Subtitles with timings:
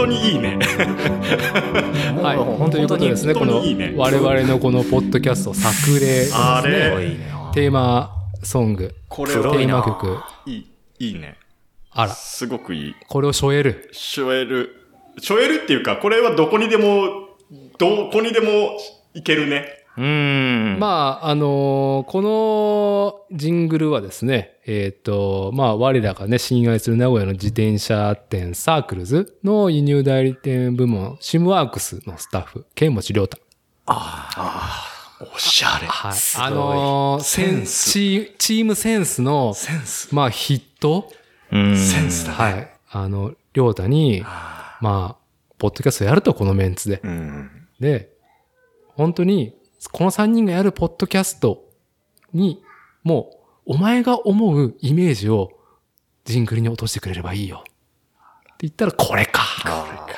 [0.00, 0.58] 当にいいね。
[2.22, 3.62] はい、本当にということでですね、この
[3.96, 7.32] 我々のこのポッドキャスト、作例ですね、れ、すごいね。
[7.54, 8.10] テーマ
[8.42, 10.66] ソング、これテーマ曲、いい、
[10.98, 11.36] いいね。
[11.90, 12.94] あら、すごくいい。
[13.08, 13.88] これを背負える。
[13.92, 14.76] しょえる。
[15.18, 17.28] しょえるっていうか、これはどこにでも、
[17.78, 18.78] どこにでも
[19.14, 19.79] いけるね。
[20.00, 20.78] うーん。
[20.78, 33.38] まあ、あのーこのジングルはですね、えっ、と、まあ、我らがね、親愛する名古屋の自転車店サークルズの輸入代理店部門、シムワークスのスタッフ、剣持良太。
[35.34, 35.86] おしゃれ。
[35.86, 36.12] はい。
[36.38, 40.14] あのーセンスチーチームセンスの、センス。
[40.14, 41.12] まあ、ヒット
[41.52, 42.32] うんセンスだ。
[42.32, 42.70] はい。
[42.90, 44.22] あの、良太に、
[44.80, 45.16] まあ、
[45.58, 47.00] ポッドキャストやると、このメンツで。
[47.04, 47.50] うん。
[47.80, 48.08] で、
[48.96, 49.54] 本当に、
[49.88, 51.64] この3人がやるポッドキャスト
[52.32, 52.62] に、
[53.02, 53.30] も
[53.66, 55.50] う、お前が思うイメージを
[56.24, 57.64] ジングルに落としてくれればいいよ。
[57.64, 59.40] って言ったら、これか。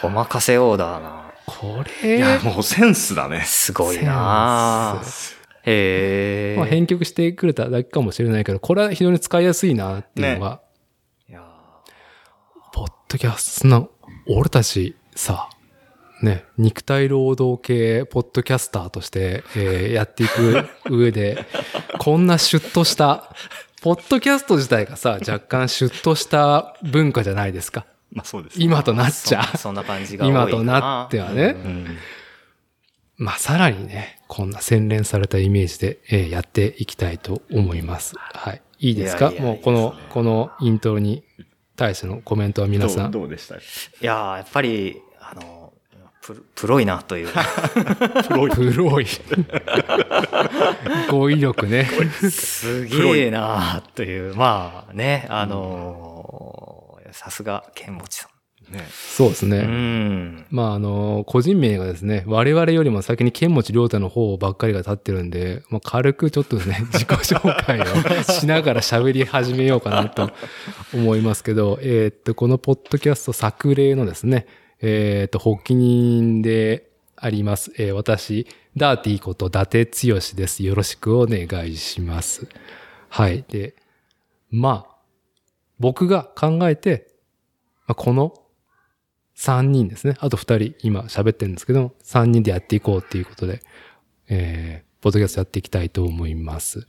[0.03, 1.33] お任せオーダーな。
[1.47, 3.43] これ、いや、もうセンスだね。
[3.43, 6.57] すごいなセンスへえ。
[6.59, 10.61] まあ、編曲してくれただけかもしれないけど、これは非常に使いやすいなっていうのが、
[11.29, 11.43] いや
[12.73, 13.87] ポッドキャスト、な、
[14.29, 15.49] 俺たちさ、
[16.23, 21.45] ね、肉体労働系ポッドキャスターとして、えーやっていく上で、
[21.99, 23.35] こんなシュッとした、
[23.83, 27.87] ポッドキャスト自体がさ、若干シュッとした文化じゃないですか。
[28.13, 28.63] まあそうです。
[28.63, 31.97] 今となっちゃそそんな感じが多いな今となってはねうん。
[33.17, 38.15] まあ、さらにね、こんな洗練されたイメージで、えーやっていきたいと思います。
[38.17, 38.63] はい。
[38.79, 39.31] いいですか？
[39.33, 41.25] もう、このね、このイントロに
[41.77, 43.57] 対してのコメントは皆さんどうでした？
[43.57, 43.61] い
[44.01, 45.62] やーやっぱり、あの、
[46.23, 47.29] ププロいなという。
[48.29, 48.51] プロい。
[48.51, 49.07] プロい。
[51.11, 51.85] 語彙力ね。
[52.31, 54.35] すげえなという。
[54.37, 56.23] まあね、あのー
[57.13, 58.29] さすが、剣持さ
[58.71, 58.79] ね。
[58.79, 58.83] ん。
[58.83, 59.63] うそうですね。
[59.63, 60.47] ん。
[60.51, 70.31] まあ、あの、個人名がですね、我々よりも先に剣持良太の方ばっかりが立ってるんで、まあ、軽くちょっとね、 自己紹介をしながら喋り始めようかなと
[70.95, 74.47] 思いますけど、えーっと、このポッドキャスト作例のですね、
[74.83, 77.73] えーっと、発起人であります。
[77.79, 80.65] えー私、ダーティーこと伊達剛です。
[80.65, 82.49] よろしくお願いします。
[83.09, 83.45] はい。
[83.49, 83.77] で、
[84.51, 84.97] まあ、
[85.79, 87.09] 僕が考えて、
[87.87, 88.35] まあ、この
[89.37, 90.17] 3人ですね。
[90.19, 93.61] あと2人今喋ってるんですけど、3人でやっていこうっていうことで、
[94.29, 96.87] えー、ポッドキャストやっていきたいと思います。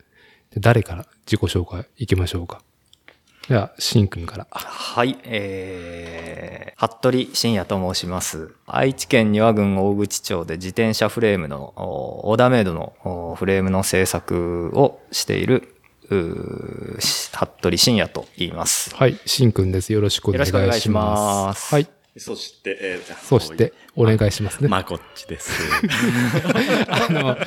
[0.57, 2.61] 誰から自己紹介いきましょうか？
[3.47, 4.47] では、しんくんから。
[4.51, 8.55] はい、えー、服部深也と申します。
[8.65, 15.75] 愛知県庭郡大口町で自転車フレームの、おオーダーメイドのおフレームの製作をしている、
[16.09, 16.15] う
[16.99, 18.95] 服部深也と言います。
[18.95, 19.91] はい、しんくんです。
[19.91, 20.61] よろしくお願いします。
[20.61, 21.87] よろしくお願いしますはい。
[22.15, 24.69] そして、えーそして、お願いしますね。
[24.69, 25.51] まこっちです。
[26.87, 27.37] あの、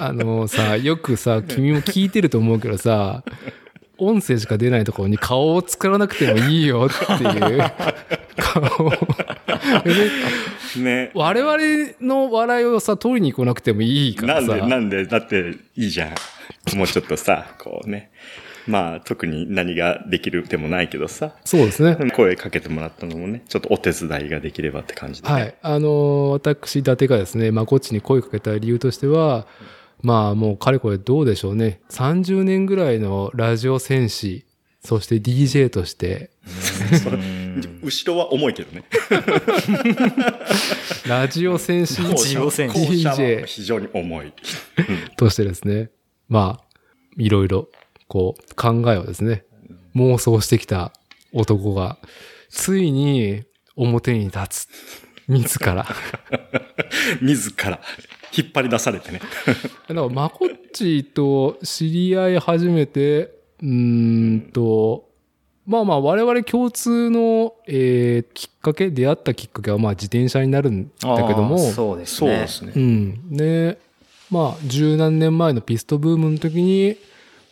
[0.00, 3.24] あのさ、よくさ、君も聞いてると思うけどさ、
[3.98, 7.60] 音声しか出ないところに顔を作らなくてもいいよっていう
[8.36, 8.90] 顔
[10.80, 11.10] ね。
[11.14, 11.58] 我々
[12.00, 14.48] の笑いをさ、取りに来なくてもいいからさ。
[14.48, 16.76] なんで、なんで、だっていいじゃん。
[16.76, 18.10] もうちょっとさ、こうね。
[18.66, 21.32] まあ、特に何ができるでもないけどさ。
[21.44, 21.96] そうですね。
[22.12, 25.34] 声かけてもらったのもね、ちょっとお手伝いができればって感じで、ね。
[25.34, 25.54] はい。
[25.60, 29.46] あのー私、伊達がですね、まあ、こっちに声かけた理由としては、
[30.04, 31.80] まあ、もう、かれこれどうでしょうね。
[31.88, 34.44] 30年ぐらいのラジオ戦士、
[34.82, 36.30] そして DJ として、
[37.82, 38.84] 後ろは重いけどね。
[41.08, 44.34] ラジオ戦士ラジオ戦士後者は DJ 非常に重い。
[45.16, 45.88] としてですね、
[46.28, 46.64] まあ、
[47.16, 47.70] いろいろ、
[48.06, 49.46] こう、考えをですね、
[49.96, 50.92] 妄想してきた
[51.32, 51.96] 男が、
[52.50, 53.44] ついに
[53.74, 54.68] 表に立つ。
[55.28, 55.86] 自ら。
[57.22, 57.80] 自ら
[58.36, 59.20] 引っ張り出されてね。
[59.88, 63.30] だから、まこっちと知り合い始めて、
[63.62, 65.08] うーんと、
[65.66, 72.16] まあまあ我々共通の、えーきっかけ、出会ったきっかけはまあ自転車になるんだけども、そうですね。
[72.18, 72.78] そうですねう。
[72.78, 73.36] ん。
[73.36, 73.78] で、
[74.30, 76.96] まあ、十何年前のピストブームの時に、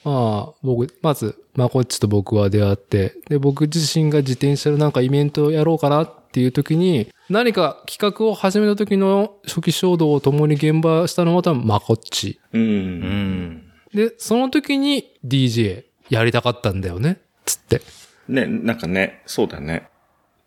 [0.05, 12.39] まあ、僕、まず、まあ、こっちと僕は出会って、で、僕自身が自転車のなんかイベントをやろうかなっていう時に、何か企画を始めた時の初期衝動を共に現場したのは多分、まこっち。
[12.53, 12.59] う。
[12.59, 13.63] うんん。
[13.95, 17.23] で、その時に DJ やりたかったんだよね。
[17.47, 17.81] つって。
[18.29, 19.89] ね、なんかね、そうだね。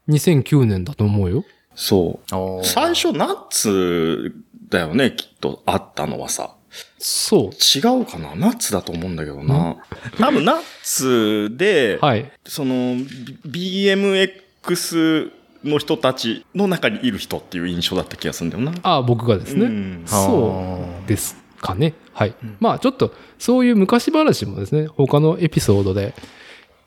[0.10, 1.44] 2009年だと思うよ。
[1.74, 2.64] そう。
[2.64, 4.36] 最初ナッツ
[4.70, 6.56] だよね、きっとあったのはさ。
[7.00, 7.50] そう。
[7.52, 8.36] 違うかな？
[8.36, 9.78] ナッツだと思うんだけどな。
[10.20, 12.32] 多分ナッツで、はい。
[12.46, 12.98] その、
[13.44, 15.32] B- X
[15.66, 18.74] の人たちの中にいる人っていう印象だった気がするんだよな。
[18.84, 19.66] ああ、僕がですね。
[19.66, 21.94] うんそうですかね。
[22.14, 22.36] はい。
[22.60, 26.14] まあちょっと、そういう昔話もですね、他のエピソードで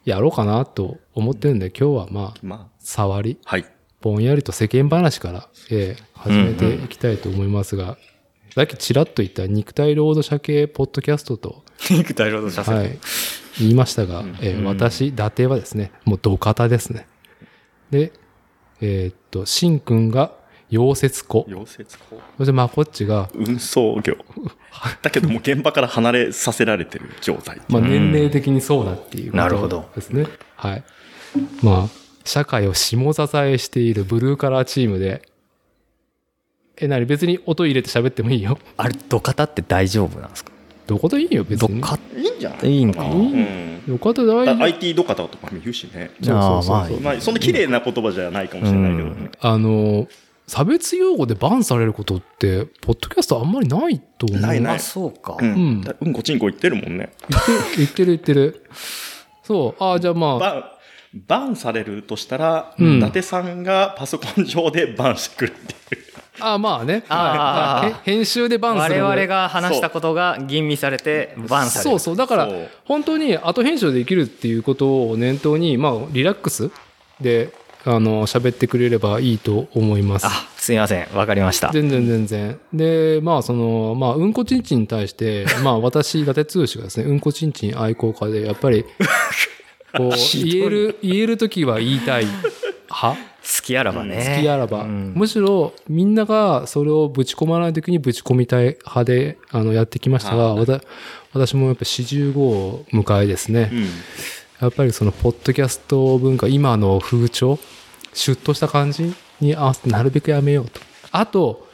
[0.04, 3.64] やろうかなと思ってるんで、今日はまあ、ま触り、あ、はい。
[4.00, 7.96] ぼんやりと世間話から、えー始めていきたいと思いますが、
[8.52, 12.98] さっきちらっと言った肉体労働者系ポッドキャストと、肉体労働者はい、
[13.60, 17.06] 言いましたが、えー私、伊達はですね、もう土方ですね。
[17.90, 18.12] で、
[18.80, 20.32] えーっと、しんくんが
[20.70, 21.46] 溶接工。
[21.48, 22.20] 溶接工。
[22.38, 24.16] そしてまこっちが、運送業。
[25.02, 27.60] だけども現場から離れさせられてる状態。
[27.69, 30.26] まあ、年齢的にそうだっていうなるほどことですね。
[30.56, 30.84] はい。
[31.62, 31.88] まあ、
[32.25, 35.22] 社会を下支えしているブルーカラーチームで、
[36.76, 38.58] え、なに別に音入れて喋ってもいいよ。
[38.76, 40.52] あれ土方って大丈夫なんですか？
[40.88, 41.81] どこでいいよ、別に。
[41.81, 42.70] 土方いいんじゃない？
[42.79, 43.82] いいんかうん。
[43.87, 44.62] どこで大丈夫。
[44.64, 46.11] IT どかたとかも言うしね。
[46.23, 49.31] そうそうそうあーまあまあ、そんな綺麗な言葉じゃないかもしれないけどね。
[49.40, 50.08] あの、
[50.46, 54.40] 差別用語でバンされることって、ポッドキャストあんまりないと思う。
[54.40, 55.46] ないないあそうかうん。
[55.46, 57.11] うんだうんこちんこ言ってるもんね。
[57.76, 58.64] 言ってる言ってる。
[59.43, 59.82] そう。
[59.82, 60.64] ああ、じゃあまあ、バン、
[61.26, 65.55] バンされるとしたら、うん伊達さんがパソコン上でバンしてくるっ
[65.88, 66.02] ていう。
[66.40, 67.05] ああ、まあね。
[67.08, 69.02] あ編集でバンする。
[69.02, 72.17] 我々が話したことが吟味されてバンされるそうそう。
[72.17, 72.49] だから
[72.85, 76.70] 本当に後編集できるっていうことを念頭に、まあ、リラックス
[77.20, 77.52] で、
[77.85, 80.26] あの、喋ってくれればいいと思います。
[80.26, 82.61] あすいませんわかりました全然全然。
[82.73, 88.85] で、まあ、その、まあ、うんこちんちんに対して、 まあ、私、伊達通志がですね、うんこちんちん愛好家で、やっぱり、
[89.96, 90.11] こう、
[90.44, 92.26] 言える、言えるときは言いたい
[92.90, 93.17] 派
[93.56, 94.34] 好きあらばね。
[94.36, 95.12] 好きあらば、うん。
[95.16, 100.54] むしろみんながそれをぶち込まない時にぶち込みたい派であのやってきましたが、
[101.32, 103.86] 私もやっぱ45を迎えですね、うん。
[104.60, 107.58] やっぱりそのポッドキャスト文化今の風潮
[108.12, 110.80] シュッとした感じに合わせてなるべくやめようと。
[111.10, 111.66] あと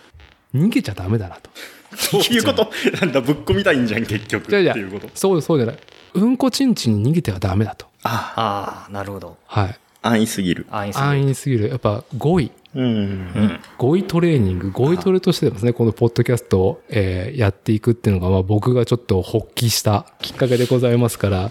[0.55, 1.50] 逃げちゃダメだなと。
[1.97, 2.70] そういうこと、
[3.00, 4.53] なんだ、ぶっ込みたいんじゃん、結局。
[4.53, 5.09] いうこと？
[5.15, 5.79] そうそうじゃない。
[6.15, 7.87] うんこちんちんに逃げてはダメだと。
[8.05, 9.37] あああなるほど。
[9.47, 9.69] はい。
[9.69, 9.75] あ、
[10.05, 10.67] 安易すぎる。
[10.71, 11.09] 安易すぎる。
[11.09, 11.69] 安易にすぎる。
[11.71, 12.53] やっぱ語彙。
[12.75, 12.85] うん。
[12.85, 21.51] うん語彙トレーニング、語彙トレとしてですね、このポッドキャストを、えーやっていくっていうのが、まあ僕がちょっと発起したきっかけでございますから、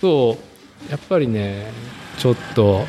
[0.00, 0.38] そ
[0.88, 1.72] う、やっぱりね、
[2.18, 2.84] ちょっと、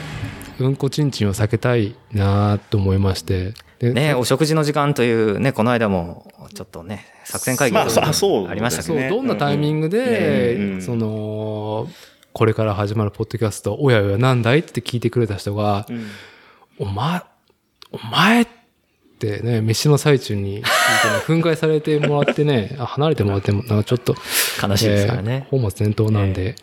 [0.60, 3.54] うんこちんちんを避けたいなと思いまして。
[3.80, 9.10] でねお食事の時間というねこの間もちょっとね作戦会議まありましたけどそう、ね。
[9.10, 10.82] どんなタイミングで、うんうん。
[10.82, 11.88] その、
[12.38, 16.06] これから始まるポッドキャスト、おやおやなんだいって聞いてくれた人が、うん。
[16.78, 17.22] お前、
[17.92, 18.48] お前っ
[19.18, 20.64] てね、飯の最中に
[21.26, 24.16] 憤慨されてもらってね、あ離れてもらっても、なんかちょっと、
[24.62, 26.54] 悲しいですからえーね、本末転倒なんで、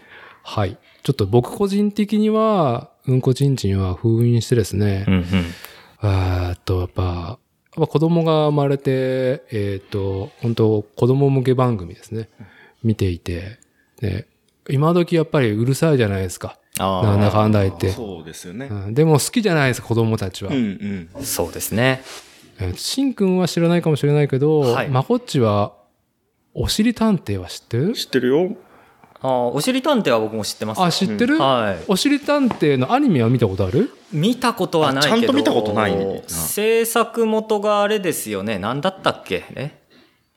[0.44, 0.79] はい。
[1.03, 5.25] ちょっと僕個人的には、うんこちんちんは封印してですね、うんうん。
[6.64, 7.38] と、やっぱ、やっ
[7.78, 12.28] ぱ子供が生まれて、えーっと、本当子供向け番組ですね、
[12.85, 13.59] 見ていて、
[14.00, 14.26] ね、
[14.68, 16.59] 今時やっぱりうるさいじゃないですか。
[16.78, 17.90] あなんだかんだ言って。
[17.90, 18.68] そうですよね。
[18.71, 18.94] うん。
[18.94, 20.50] でも好きじゃないですか、子供たちは。
[20.50, 21.09] うんうん。
[21.14, 22.02] あそうですね。
[22.59, 24.88] えーしんくんは知らないかもしれないけど、はい。
[24.88, 25.75] まこっちは、
[26.54, 27.92] おしり探偵は知ってる？
[27.94, 28.56] 知ってるよ。
[29.21, 30.83] ああおしり探偵は僕も知ってます。
[30.83, 31.85] あ、知ってる、はい。
[31.88, 33.90] おしり探偵のアニメは見たことある？
[34.12, 38.59] 見たことはないけどあちゃんと見たことないな制作元があれですよね。
[38.59, 39.44] 何だったっけ？
[39.54, 39.80] ね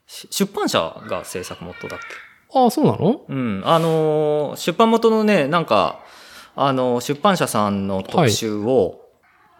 [0.08, 2.06] し出版社が制作元だっけ？
[2.54, 3.22] あ、そうなの？
[3.28, 3.62] うん。
[3.66, 6.00] あのー出版元のねなんか
[6.56, 9.02] あのー出版社さんの特集を、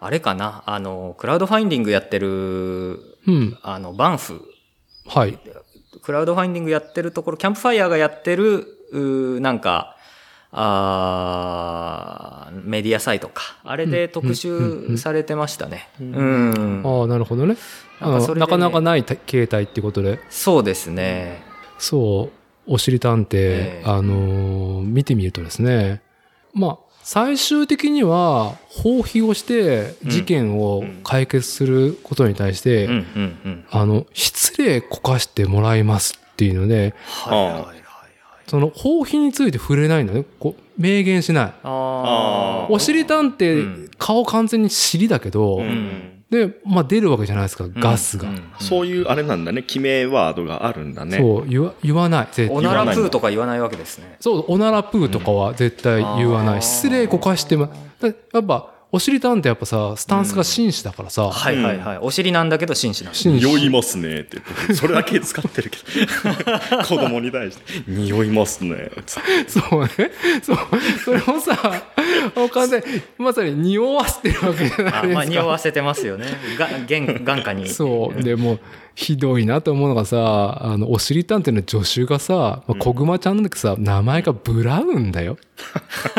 [0.00, 0.62] あれかな？
[0.66, 3.58] あのークラウドファインディングやってるうん。
[3.62, 4.42] あのバンフ。
[5.06, 5.38] はい。
[6.02, 9.96] クラウドファインディングやってるところキャンプファイヤーがやってるうーなんか
[10.50, 13.42] あーメディアサイトか。
[13.64, 15.88] あれで特集されてましたね。
[16.00, 16.82] うん。
[16.84, 17.56] ああ、なるほどね。
[18.00, 20.20] なんかそれでねなかなかないた形態ってことで。
[20.30, 21.42] そうですね。
[21.78, 22.37] そう、
[22.68, 23.82] おしり探偵、ええ。
[23.84, 26.02] あのー見てみるとですね、
[26.54, 32.88] まあ、最終的には、放棄をして事件を解決することに対して、
[33.70, 37.76] あの、失礼こかしてもらいますっていうので、はいはいはいはい。
[38.46, 40.24] その、放棄について触れないのね。
[40.38, 41.52] こう、明言しない。
[41.64, 43.90] おしり探偵、うん。
[43.98, 48.28] 顔完全に尻だけど、うんで、まあ出るわけじゃないですか、ガスが。
[48.28, 49.62] うんうんそういうあれなんだね。
[49.62, 51.18] 決めワードがあるんだね。
[51.18, 52.28] そう、言わ、言わない。
[52.32, 56.54] 絶対おならプーとか言わないわけですねそう、おならプーとかは絶対言わない。
[56.56, 63.46] うん失礼こかしても、だやっぱ、おしり探偵やっぱさ、スタンスが紳士だからさ、はいはいはいお尻なんだけど紳士なん紳士。
[63.46, 65.76] 匂いますねって言って、それだけ使ってるけ
[66.76, 68.90] ど、 子供に対して、匂いますね。
[69.04, 69.88] つってそうね。
[70.42, 70.58] そう。
[71.04, 71.82] それもさ、
[72.52, 72.86] 完全に
[73.18, 75.00] まさに匂わせてるわけじゃないですか。
[75.00, 76.26] あまあ匂わせてますよね。
[76.58, 77.68] が眼眼下に。
[77.68, 78.22] そう。
[78.22, 78.60] でもう、
[78.94, 85.38] ひどいなと思うのがさ、あの、おしりたんていの助手がさ、まあ、小熊ちゃんなんだけどさ、名前がブラウンだよ。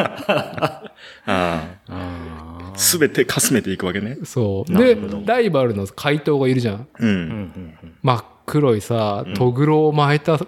[1.25, 4.17] ああすべてかすめていくわけね。
[4.24, 4.72] そう。
[4.72, 6.88] でなるほど、ライバルの怪盗がいるじゃん。
[7.00, 7.05] う。
[7.05, 10.39] んん真っ黒いさ、とぐろを巻いた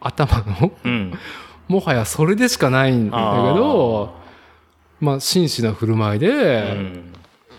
[0.00, 1.18] 頭の、うんうん。
[1.68, 4.14] もはやそれでしかないんだけど、
[5.00, 7.12] まあ、真摯な振る舞いで、うん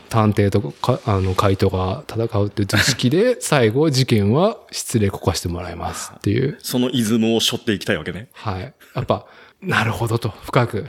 [0.10, 6.58] 探偵とかあの怪盗が戦うっていう図式で、 最後事件は失礼こかしてもらいますっていう。
[6.62, 8.28] そのイズムを背負っていきたいわけね。
[8.34, 8.74] はい。
[8.96, 9.28] やっぱ、
[9.62, 10.86] なるほどと、深く、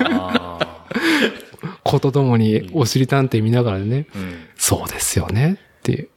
[0.00, 0.86] あ
[1.84, 6.08] ことともにおしり探偵見ながらね、ーうんそうですよねっていう。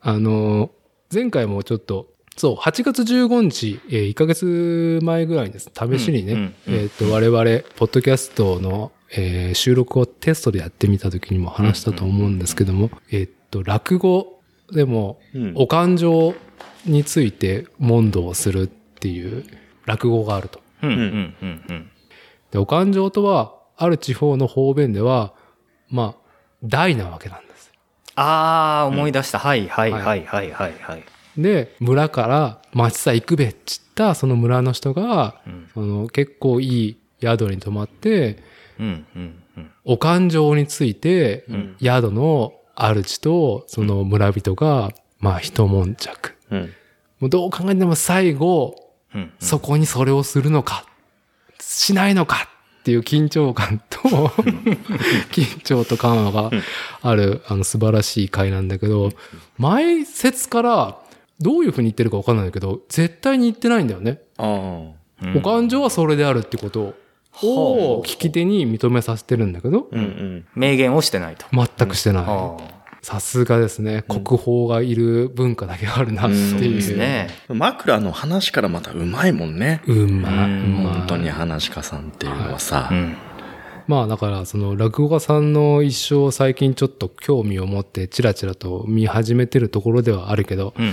[0.00, 0.70] あの、
[1.12, 5.70] 前回もちょっと、そう、8月15日、えー1ヶ月前ぐらいにです。
[5.72, 7.44] 試しにね、うんうんえっ、と、我々、
[7.76, 14.40] ポッドキャストの、えー収録をテストでやってみた時にも話したと思うんですけども、えっ、と、落語
[14.72, 16.34] でも、うんお感情
[16.84, 19.44] について問答をするっていう
[19.86, 20.60] 落語があると。
[22.50, 25.34] で、お感情とは、ある地方の方便では、
[25.90, 26.26] まあ、
[26.64, 27.72] 大なわけなんです。
[28.14, 29.38] ああ、思い出した。
[29.38, 31.04] はいはいはいはいはいはい。
[31.36, 38.42] で、村から町さ行くべっちった、その村の人が、うんその結構いい宿に泊まって、
[39.84, 46.34] お感情について、ん宿の主とその村人が、まあ一悶着。
[46.50, 46.60] うん。
[47.20, 48.76] もうどう考えても最後、
[49.14, 50.84] うんそこにそれをするのか、
[51.58, 52.48] しないのか
[52.80, 53.98] っていう緊張感と、
[55.32, 56.50] 緊張と緩和が
[57.02, 59.10] ある、あの素晴らしい回なんだけど、
[59.56, 60.98] 前説から
[61.40, 64.20] どういうふうに言ってるかわかんないけど、絶対に言ってないんだよね。
[64.38, 66.94] お感情はそれであるってことを
[67.40, 69.96] 聞き手に認めさせてるんだけど、あ。
[69.96, 70.46] うんうん。
[70.54, 71.46] 明言をしてないと。
[71.52, 72.24] 全くしてない。
[72.26, 72.56] あ
[73.02, 74.04] さすがですね。
[74.08, 76.74] 国宝がいる文化だけあるなっていう。
[76.74, 77.28] ですね。
[77.48, 79.80] 枕の話からまたうまいもんね。
[79.86, 80.32] うまい。
[80.32, 82.94] 本当に話家さんっていうのはさう。
[82.94, 83.16] ん。
[83.86, 90.92] まあだからその落語家さんの一生を最近ちょっと興味を持ってチラチラと見始めてるところではあるけど、うんうん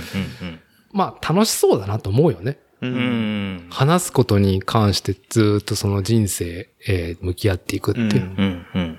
[0.92, 2.58] まあ楽しそうだなと思うよね。
[2.88, 2.94] う。
[2.94, 3.66] うん。
[3.70, 8.98] 話すことに関してずっとその人生、えー向き合っていくっていう。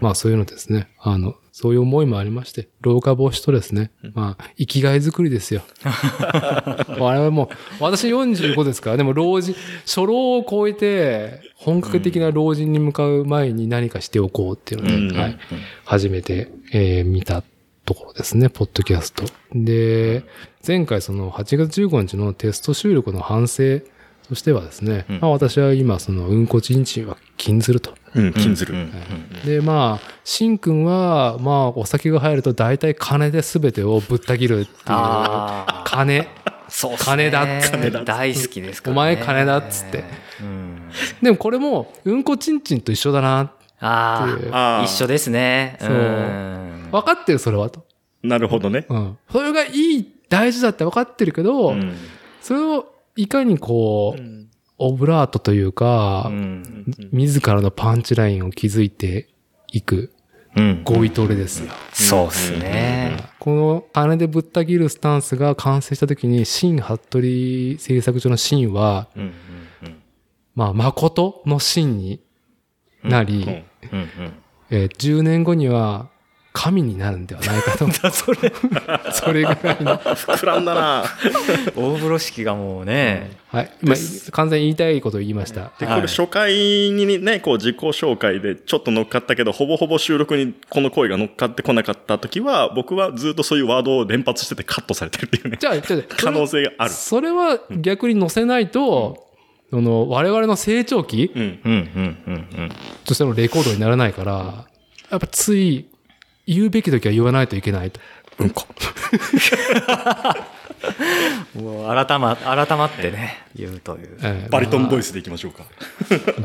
[0.00, 0.88] まあそういうのですね。
[0.98, 5.62] あの、そういう思いもありまして、老化防止とですね、まあ、生きがい作りですよ。
[6.98, 15.38] 我々も、私45ですから、でも老人、初老を超えて、本格的な老人に向かう前に何かしておこうっていうので、うんはい、
[15.84, 17.42] 初めて、えー見た
[17.90, 19.24] ところですね、ポッドキャスト。
[19.52, 20.22] で、
[20.64, 23.80] 前回その8月15日のテスト収録の反省
[24.28, 27.92] としてはですね、うんまあ私は今そのうんこちんちんは禁ずると。
[28.14, 28.74] うん、禁ずる。
[28.74, 28.92] うん
[29.44, 34.74] で、まあ、しんくんは、まあ、お酒が入ると大体金で全てをぶった切るっていう。
[34.86, 36.28] ああ、金。
[36.68, 40.04] そう金だっつって大好きですから、お前金だっつって。
[40.40, 40.90] うん。
[41.20, 43.52] でもこれも、うんこちんちんと一緒だな。
[43.80, 45.76] ああ、一緒ですね。
[45.80, 47.84] そうん分かってる、それはと。
[48.22, 48.86] なるほどね。
[48.88, 49.18] うん。
[49.30, 51.94] それがいい、大事だって分かってるけど、うん。
[52.40, 54.48] それをいかにこう、ん
[54.82, 56.86] オブラートというか、うん。
[57.12, 59.28] 自らのパンチラインを築いて
[59.68, 60.10] いく、
[60.56, 60.82] うん。
[60.84, 61.70] ゴイトレですよ。
[61.92, 63.18] そうっすね。
[63.38, 69.22] この金でぶった切るスタンスが完成した時に、新服部製作所の新は、うん。
[69.22, 70.02] うん。
[70.54, 72.20] まあ、誠の真に
[73.04, 74.00] なり、うんうん。
[74.00, 74.32] うん。
[74.70, 76.08] えー10年後には
[76.52, 77.88] 神になるんではないかと。
[78.10, 78.52] それ、
[79.12, 79.98] それぐらいの。
[79.98, 81.04] 膨らんだな
[81.76, 83.70] 大風呂敷がもうね、はい。
[83.82, 83.94] 今、
[84.32, 85.70] 完全に言いたいことを言いました。
[85.78, 95.56] で、こはいれ初回にね、こう自己紹介でちょっと乗っかったけど、ほぼほぼ収録にこの声が乗っかってこなかった時は、僕はずっとそういうワードを連発しててカットされてるっていうね。
[95.60, 96.90] じゃあ、じゃあ可能性がある。
[96.90, 99.28] それは逆に載せないと、
[99.70, 101.42] その我々の成長期うん。
[101.42, 101.58] うん。
[101.64, 102.18] うん。
[102.26, 102.34] うん。
[102.34, 102.72] うん。
[103.04, 104.64] としてのレコードにならないから、
[105.10, 105.86] やっぱつい
[106.46, 108.00] 言うべき時は言わないといけないと。
[108.38, 108.64] うんこ。
[111.54, 114.18] もう改ま、改まってね、言うという。
[114.22, 115.64] えーバリトンボイスでいきましょうか。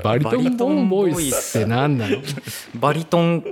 [0.04, 2.18] バリトンボンボイスって何なの？
[2.76, 3.46] バリトン、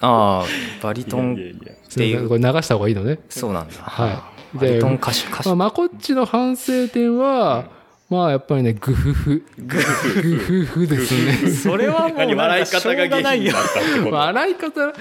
[0.00, 0.46] ああ、
[0.82, 3.18] バリトンいやいやいやっていうこれ流した方がいいのね。
[3.30, 3.74] そうなんだ。
[3.74, 4.58] はい。
[4.58, 5.48] バリトン歌手、歌手。
[5.48, 7.70] まあ、まこっちの反省点は、
[8.10, 9.42] まあやっぱりね、グフフ。
[9.58, 11.50] グフフですね。
[11.50, 14.14] それはもう何笑い方が下品になったってこと。
[14.14, 14.92] 笑い方、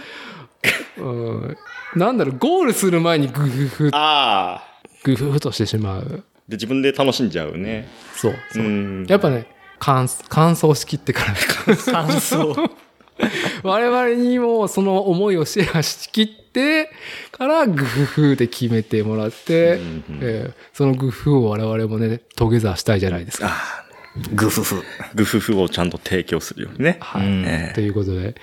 [0.97, 1.57] うん、
[1.95, 4.75] なんだろう、ゴールする前にグフフ、ああ。
[5.03, 6.23] グフフとしてしまう。
[6.47, 7.87] で、自分で楽しんじゃうね。
[8.15, 8.35] そう。
[8.55, 9.05] うん。
[9.07, 9.47] やっぱね、
[9.79, 11.75] 乾乾燥しきってから。
[11.91, 12.55] 感想。
[13.63, 16.89] 我々にもその思いをシェアしきって
[17.31, 23.47] からグフフで決めてもらって、うんうんえーそのグフを我々もね、トゲザーしたいじゃないですか。
[23.49, 23.85] あ
[24.33, 24.75] グフフ。
[24.75, 24.83] ー
[25.15, 26.97] グフフをちゃんと提供するようにね。
[26.99, 27.27] はい。
[27.27, 28.35] うんえということで。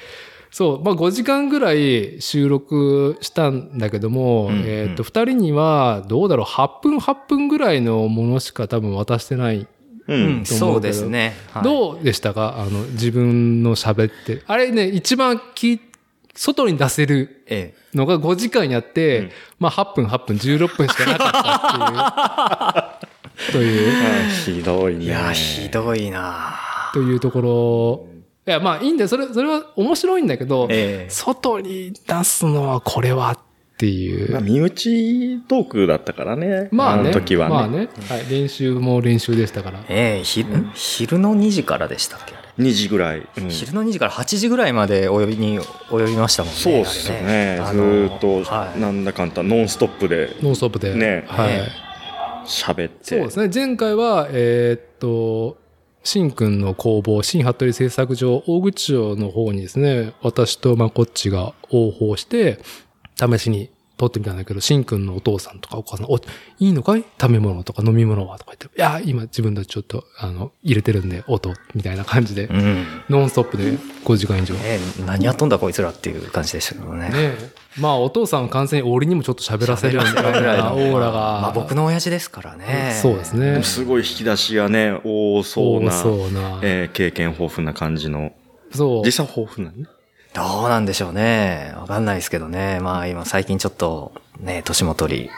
[0.53, 9.61] そう、まあ5時間ぐらい収録したんだけども、うんえっ、と、2人にはどうだろう、8分8分ぐらいのものしか多分渡してない。
[9.61, 9.67] う
[10.09, 10.45] うんん。
[10.45, 11.35] そうですね。
[11.53, 12.57] はいどうでしたか？
[12.59, 14.43] あの、自分の喋って。
[14.47, 15.81] あれね、一番き
[16.35, 23.07] 外に出せるえのが5時間やって、うんまあ8分8分16分しかなかった
[23.49, 24.99] っていう、 という、ひどいえ。
[24.99, 25.05] ね。
[25.05, 26.57] いや、ひどいな
[26.93, 28.12] というところ。
[28.47, 29.09] いや、まあいいんだよ。
[29.09, 33.39] それ、それは面白いんだけど、ええ外に出すのはこれはっ
[33.79, 34.33] ていう。
[34.33, 36.69] まあ、身内トークだったからね。
[36.73, 37.05] まあね。
[37.05, 37.55] の時はね。
[37.55, 37.89] まあね。
[38.09, 38.29] はい。
[38.29, 39.85] 練習も練習でしたから。
[39.89, 43.19] ええ昼、昼の2時からでしたっけあれ？2時ぐらい。
[43.19, 46.59] うん昼の2時から8時ぐらいまで及びに及びましたもんね。
[46.59, 47.23] そうっすよね。
[47.23, 50.95] ねーっと、はいなんだかんだ、ノンストップでノンストップで。
[50.95, 51.49] ねはい。
[51.49, 51.69] ね
[52.45, 52.97] 喋って。
[53.03, 53.51] そうですね。
[53.55, 55.62] 前回は、えーっと、
[56.05, 62.59] シンくんの工房、新服部製作所、大口町の方にですね、私とまこっちが応報して、
[63.17, 66.21] 試しに撮ってみたんだけど、シンくんのお父さんとかお母さん、お、い
[66.59, 67.05] いのかい？
[67.21, 68.37] 食べ物とか飲み物は？
[68.39, 72.85] とか言って、いや、今自分たちちょっと、あの、入れてるんで、音、みたいな感じで、うん。
[73.09, 73.73] ノンストップで
[74.05, 74.55] 5時間以上。
[74.55, 77.11] ねええ何やっとんだこいつらっていう感じでしたけどね。
[77.15, 77.37] え
[77.79, 81.13] まあ、お父さんは完全に俺にもちょっと喋らせるような ぐらいのオーラが。
[81.13, 82.99] まあ僕の親父ですからね。
[83.01, 88.33] そうですねすごい引き出しがね、多そうな、多そうなえー経験豊富な感じの。
[88.75, 89.03] そう。
[89.07, 89.87] 実際豊富なね。
[90.35, 91.73] どうなんでしょうね。
[91.77, 92.79] わかんないですけどね。
[92.81, 95.31] まあ今最近ちょっとね、年も取り、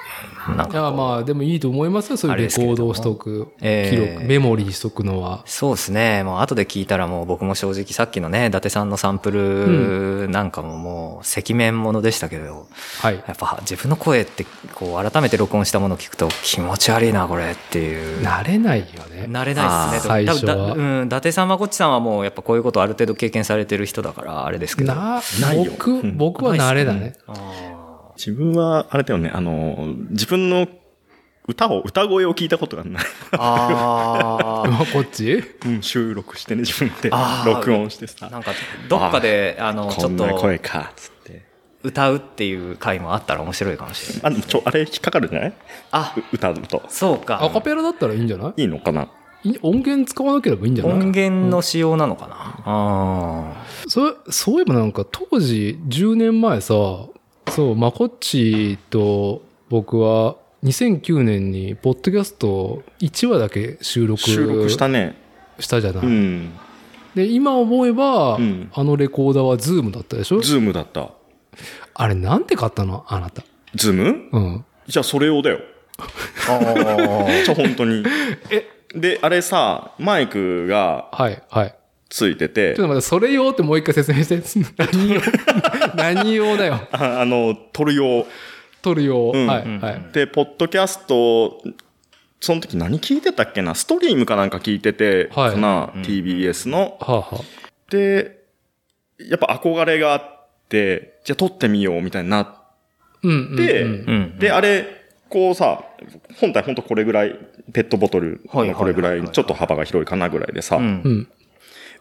[0.48, 0.96] なんいや、かこう。
[0.96, 2.16] まあ、でもいいと思いますよ。
[2.16, 3.48] そういうレコードをしとく。
[3.60, 5.42] ええ記録、メモリーしとくのは。
[5.46, 6.22] そうですね。
[6.24, 12.66] もう後で聞いたらもう僕も正直さっきのね、伊達さんのサンプルなんかももう赤面ものでしたけど、
[13.00, 13.14] はい。
[13.14, 18.22] やっぱ自分の声ってこう改めて録音したものを聞くと気持ち悪いな、これっていう。
[18.22, 19.26] 慣れないよね。
[19.28, 20.24] 慣れないですね。
[20.24, 24.94] 最初はうん、伊達さん、まこっちさんはもうやっぱこういうことをある程度経験されてる人だから、あれですけど。
[24.94, 27.14] な、ないよ僕、うん僕は慣れだね。
[27.26, 27.83] あ
[28.16, 30.66] 自分は、あれだよね、あの、自分の
[31.46, 33.02] 歌を、歌声を聞いたことがない。
[33.02, 34.70] ーあー。
[34.72, 35.42] まこっち？
[35.66, 37.10] うん、収録してね、自分で
[37.46, 38.28] 録音してさ。
[38.30, 38.52] なんか、
[38.88, 41.44] どっかで、あの、ちょっこんな声と、か、つって。
[41.82, 44.22] 歌うっていう回もあったら面白いかもしれない。
[44.24, 45.52] あ、でもちょ、あれ引っかかるんじゃない？
[45.90, 46.82] あう、歌うと。
[46.88, 47.44] そうか。
[47.44, 48.62] アカペラだったらいいんじゃない？
[48.62, 49.08] いいのかな？
[49.42, 50.94] い音源使わなければいいんじゃない？
[50.94, 56.74] 音源の仕様なのかな、あそう、そういえばなんか当時10年前さ、
[57.50, 65.14] そう、まこっちと僕は2009年にポッドキャスト1話だけ収録収録したね。
[65.58, 66.06] したじゃない。
[66.06, 66.52] うん。
[67.14, 70.40] で、今思えば、うんあのレコーダーはズームだったでしょ？
[70.40, 71.10] ズームだった。
[71.94, 73.04] あれなんで買ったの？
[73.08, 73.44] あなた。
[73.76, 74.16] ズーム？
[74.32, 74.64] うん。
[74.88, 75.60] じゃあそれ用だよ。
[76.48, 76.54] あ。
[76.56, 78.04] あじゃあ本当に。
[78.50, 78.68] え？
[78.94, 81.74] で、あれさ、マイクがはい、はい。
[82.14, 84.40] ついててちょっ、と待って、それ用ってもう一回説明して。
[84.78, 85.20] 何用？
[85.96, 86.86] 何用だよ？
[86.92, 88.24] ああの、撮る用。
[88.82, 89.32] 撮る用。
[89.34, 90.02] うんはい、うんはい。
[90.12, 91.60] で、ポッドキャスト、
[92.40, 93.74] その時何聞いてたっけな？
[93.74, 96.96] ストリームかなんか聞いてて、はいかな、うん TBS の。
[97.00, 97.40] はあ、はあ。
[97.90, 98.44] で、
[99.18, 102.48] やっぱ憧れがあって、じゃあ撮ってみようみたいになっ
[103.24, 103.56] うんうんうん。
[103.56, 104.36] でうん。
[104.38, 104.86] て、あれ、
[105.28, 105.82] こうさ、
[106.36, 107.36] 本体ほんとこれぐらい、
[107.72, 111.28] ペットボトルのこれぐらいちょっと幅が広いかなぐらいでさ、うん。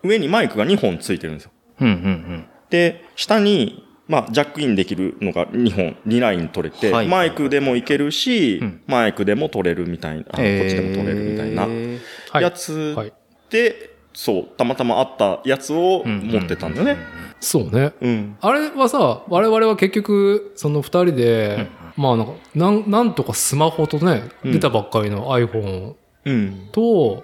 [0.04, 0.10] ううん。
[0.10, 0.12] ん。
[0.12, 1.52] 上にマイクが2本ついてるんですよ。
[1.82, 1.88] うん。
[1.88, 2.46] うん。
[2.70, 10.42] で、下に、まあ、ジャックインできるのが2本、2ライン取れて、はいマイクでもいけるし、うんマイクでも取れるみたいな、こっち
[10.76, 12.00] でも取れるみたいなえ
[12.32, 13.14] はいやつはい。
[13.50, 16.98] で、そう、たまたまあったやつをー持ってたんだよね。。
[17.40, 17.94] そうね。
[18.02, 18.36] うん。
[18.42, 25.94] あれはさ、我々は結局、その二人で、まあなんか、なん、なんとかスマホとね、うん出たばっかりの iPhone
[26.26, 26.70] うん。
[26.72, 27.24] と、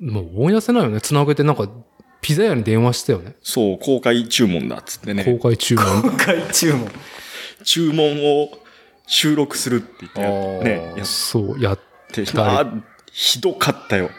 [0.00, 1.00] もう思い出せないよね。
[1.00, 1.68] 繋げてなんか、
[2.20, 3.36] ピザ屋に電話してたよね。
[3.42, 5.38] そう、公開注文だっつって公ね。
[5.42, 6.02] 開注文。
[6.02, 6.88] 公開注文。
[7.64, 8.50] 注文を
[9.06, 11.78] 収録するって言ってね、やっそう、やっ
[12.12, 12.24] て。
[12.24, 12.72] て、まあ、
[13.12, 14.10] ひどかったよ。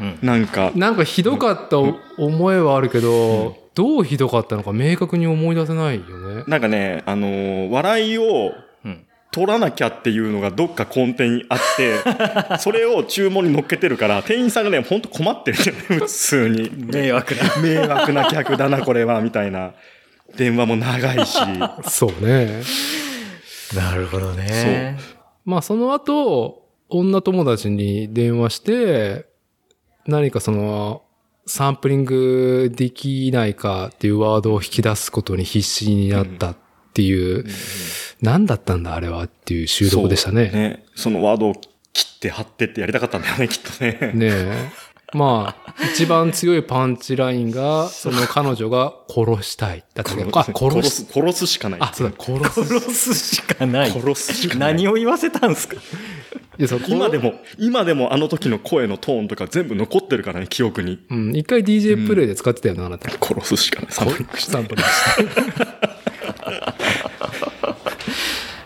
[0.00, 0.18] うん。
[0.22, 6.44] なんか、なんかひどかった思いはあるけど、どうひどかったのか明確に思い出せないよね。
[6.46, 8.54] なんかね、あのー笑いをうん。
[9.32, 11.98] 取らなきゃっていうのがどっか根底にあって、
[12.58, 16.70] それを注文に乗っけてるから、店員さんがね、ほんと困ってるよね、 普通に。
[16.74, 17.56] 迷惑な。
[17.62, 19.72] 迷惑な客だな、これは、みたいな。
[20.36, 21.38] 電話も長いし。
[21.88, 22.62] そうね。
[23.74, 24.98] なるほどね。
[25.44, 29.26] まあその後、女友達に電話して、
[30.06, 31.02] 何かその、
[31.46, 36.54] サンプリングできないかっていうワードを引き出すことに必死になった
[36.90, 37.44] っていう、
[38.20, 40.50] 何だったんだあれはっていう収録でしたね。
[40.50, 40.84] ね。
[40.96, 41.54] そのワードを
[41.92, 44.12] 切って貼ってってやりたかったんだよね、きっとね。
[44.14, 44.70] ねえ。
[45.12, 49.84] まあ、一番強いパンチラインが、その彼女が殺したい。
[49.94, 50.90] だったけど、あ、殺す。
[50.92, 51.80] 殺す、殺すしかない。
[51.80, 52.78] あ、そうだ、殺す。
[52.78, 53.90] 殺すしかない。
[53.90, 54.74] 殺すしかない。
[54.74, 55.76] 何を言わせたんですか？
[56.58, 61.04] いやそう今でも、今でもあの時の声のトーンとか全部残ってるからね、記憶に。
[61.10, 63.10] うん、一回 DJ プレイで使ってたよな、あなた。
[63.10, 63.92] 殺すしかない。
[63.92, 65.88] サンプリングしてサンプリングして。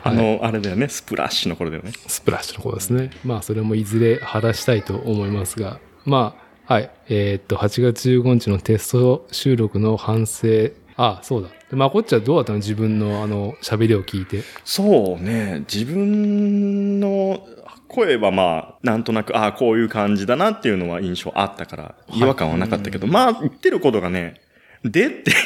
[0.04, 1.92] あの、あれだよね、スプラッシュの頃だよね。
[2.06, 3.10] スプラッシュの方ですね。
[3.24, 6.36] まあ、それもいずれ話したいと思いますが、ま
[6.66, 6.90] あ、はい。
[7.08, 10.70] えーっと、8月15日のテスト収録の反省。
[10.96, 11.48] あ、そうだ。
[11.70, 12.58] でまあ、こっちはどうだったの？
[12.58, 14.42] 自分のあの、喋りを聞いて。
[14.64, 17.46] そうね、自分の
[17.88, 24.40] 声はまあ、なんとなく、ああ、こういう感じだなっていうのは印象あったから、違和感はなかったけど、まあ、言ってることがね、
[24.84, 25.36] でっていう、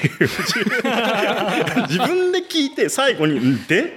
[1.89, 3.89] 自分で聞いて最後に、んでっ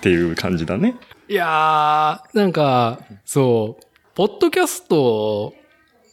[0.00, 0.96] ていう感じだね。
[1.28, 5.54] いやー、なんか、そう、ポッドキャスト、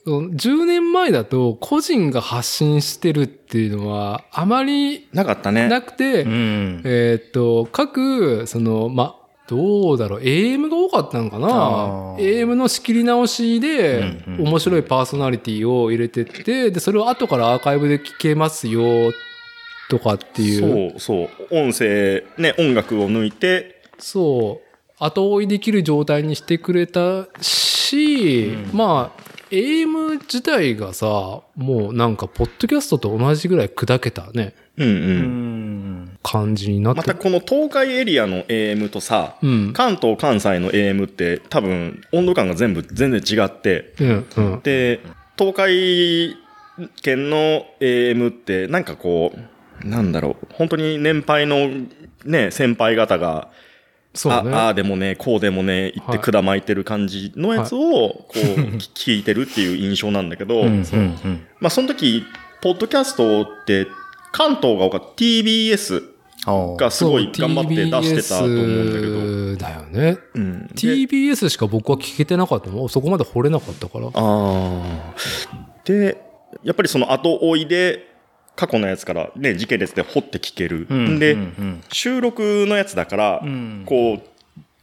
[0.05, 5.67] 10年前だと個人が発信してるっていうのはあまりなかったね。
[5.67, 6.81] なくて、うん。
[6.83, 9.15] えーっと、各、その、ま、
[9.51, 11.47] どうだろう、AM が多かったのかな
[12.17, 19.11] ?AM の仕切り直しで面白いパーソナリティを入れてって、で、それを後からアーカイブで聞けますよ、
[19.89, 20.95] とかっていう。
[20.95, 21.29] そうそう。
[21.51, 24.93] 音声、ね、音楽を抜いて、そう。
[24.97, 34.93] 後追いできる状態にしてくれたし、うんまあ、AM 自体がさ、もうなんか、ポッドキャストと同じぐらい砕けたね、うんうん。
[34.93, 34.97] う
[36.13, 36.17] ん。
[36.23, 39.73] 感じになってまたこの東海エリアの AM とさ、うん。
[39.73, 44.62] 関東、関西の AM って多分温度感が全部全然違って、うん、うん。
[44.62, 45.01] で、
[45.38, 46.38] 東海
[47.01, 49.34] 圏の AM ってなんかこ
[49.84, 51.69] う、なんだろう、本当に年配の
[52.25, 53.49] ね、先輩方が、
[54.13, 54.53] そうね。
[54.53, 58.38] あああでもね、こうでもね、言って管巻いてる感じのやつを、こう、
[58.93, 60.63] 聞いてるっていう印象なんだけど。
[61.60, 62.25] まあその時、
[62.62, 63.88] ポッドキャストって
[64.32, 65.08] 関東が多かった。
[65.15, 66.12] TBS
[66.46, 69.67] あがすごい頑張って出してたと思うんだけど。
[69.67, 70.17] だよね。
[70.34, 70.67] うん。
[70.67, 74.08] で TBS しか僕は聞けてなかったのそこまで掘れなかったから。
[74.08, 75.13] ああ。
[75.86, 76.22] で、
[76.63, 78.08] やっぱりその後追いで、
[78.56, 80.88] 過去のやつからね、時系列で掘って聞ける。
[80.89, 81.20] うん。
[81.20, 81.84] で、うん。
[81.91, 84.22] 収録のやつだから、うんこう、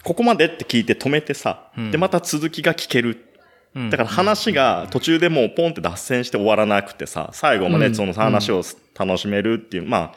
[0.04, 3.24] ここまでって聞いて止めてさ、うんで、また続きが聞ける。
[3.74, 3.90] うん。
[3.90, 8.62] だから話が途中でもうポンって脱線して終わらなくてさ、最後まうんでその話を
[8.98, 10.12] 楽しめるっていう、まあ、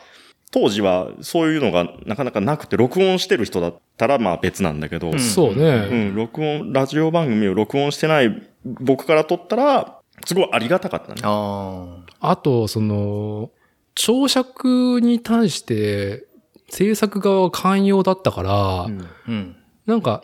[0.51, 6.09] 当時はそういうのがなかなかなくて、録音してる人だったらまあ別なんだけど、んそううね。
[6.09, 11.21] ん、録音、ラジオ番組を録音してない僕から撮ったら、すごいありがたかったね。
[11.23, 13.49] ああと、その、
[13.95, 16.25] 長尺に対して
[16.69, 18.51] 制作側は寛容だったから、
[18.83, 19.05] うんあ。
[19.27, 19.55] うん。
[19.85, 20.23] なんか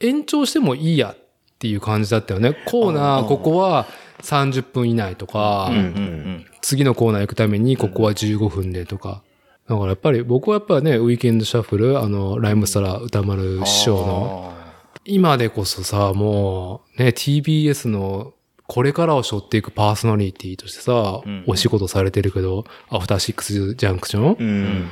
[0.00, 1.14] 延長してもいいや
[1.58, 2.56] っていう感じだったよね。
[2.66, 3.86] コーナー、ここは
[4.22, 5.72] 30分以内とか。
[6.62, 9.22] 次のコーナー行くためにここは15分でとか。
[9.68, 14.54] だからやっぱり僕はやっぱね、ウィーケンドシャッフル、あの、ライムスタラ歌丸師匠の、
[15.04, 18.34] 今でこそさ、もうね、TBS の
[18.68, 24.88] これからを背負っていくパーソナリティとしてさ、うんお仕事されてるけど、アフターシックスジャンクション？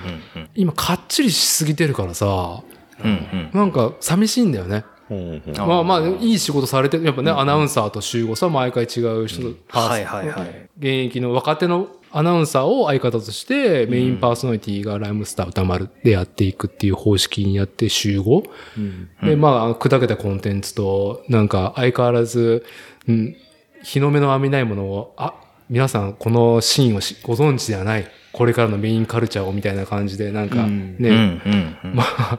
[0.54, 2.62] 今かっちりしすぎてるからさ、
[3.04, 3.10] うん。
[3.10, 3.50] うん。
[3.52, 4.84] なんか寂しいんだよね。
[5.08, 7.04] まあまあ、いい仕事されてる。
[7.04, 10.48] やっぱね、アナウンサーと集合さ、毎回違う人、パーソはいはいはい。
[10.78, 18.42] 現役の若手のアナウンサーを相方として、メインパーソナリティがライムスター歌丸でやっていくっていう方式にやって集合。
[18.76, 22.64] うんで、まあ、砕けたコンテンツと、なんか相変わらず、
[23.06, 23.36] うん、
[23.82, 25.34] 日の目の浴びないものを、あ、
[25.68, 28.06] 皆さんこのシーンをしご存知ではない。
[28.32, 31.14] これからのメインカルチャーをみたいな感じで、なんかうんね、うん。
[31.14, 31.78] うん。
[31.84, 31.94] うん。
[31.94, 32.38] まあ、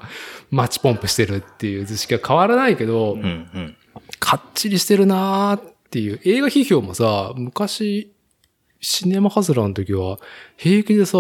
[0.49, 3.21] マッチポンプしてるっていう図式は変わらないけど、うん。
[3.21, 3.77] うん。
[4.19, 6.19] かっちりしてるなーっていう。
[6.23, 8.13] 映画批評もさ、昔、
[8.79, 10.19] シネマハズラーの時は、
[10.55, 11.17] 平気でさ、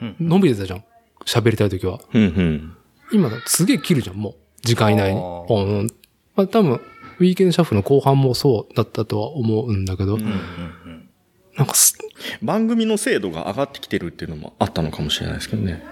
[0.00, 0.84] うん伸びてたじゃん。
[1.24, 2.00] 喋りたい時は。
[2.12, 2.76] うんうん。
[3.12, 4.34] 今だすげえ切るじゃん、もう。
[4.62, 5.20] 時間以内に。
[5.20, 5.88] あーポン。
[6.34, 6.80] まあ多分、
[7.20, 10.22] ウィーケンドシャッフルの後半もそうだったとは思うんだけど、うん。
[10.22, 11.08] うん。
[11.56, 11.96] なんかす、
[12.42, 15.84] 番組の精度が上がってきてるっていうのもあったのかもしれないですけどね。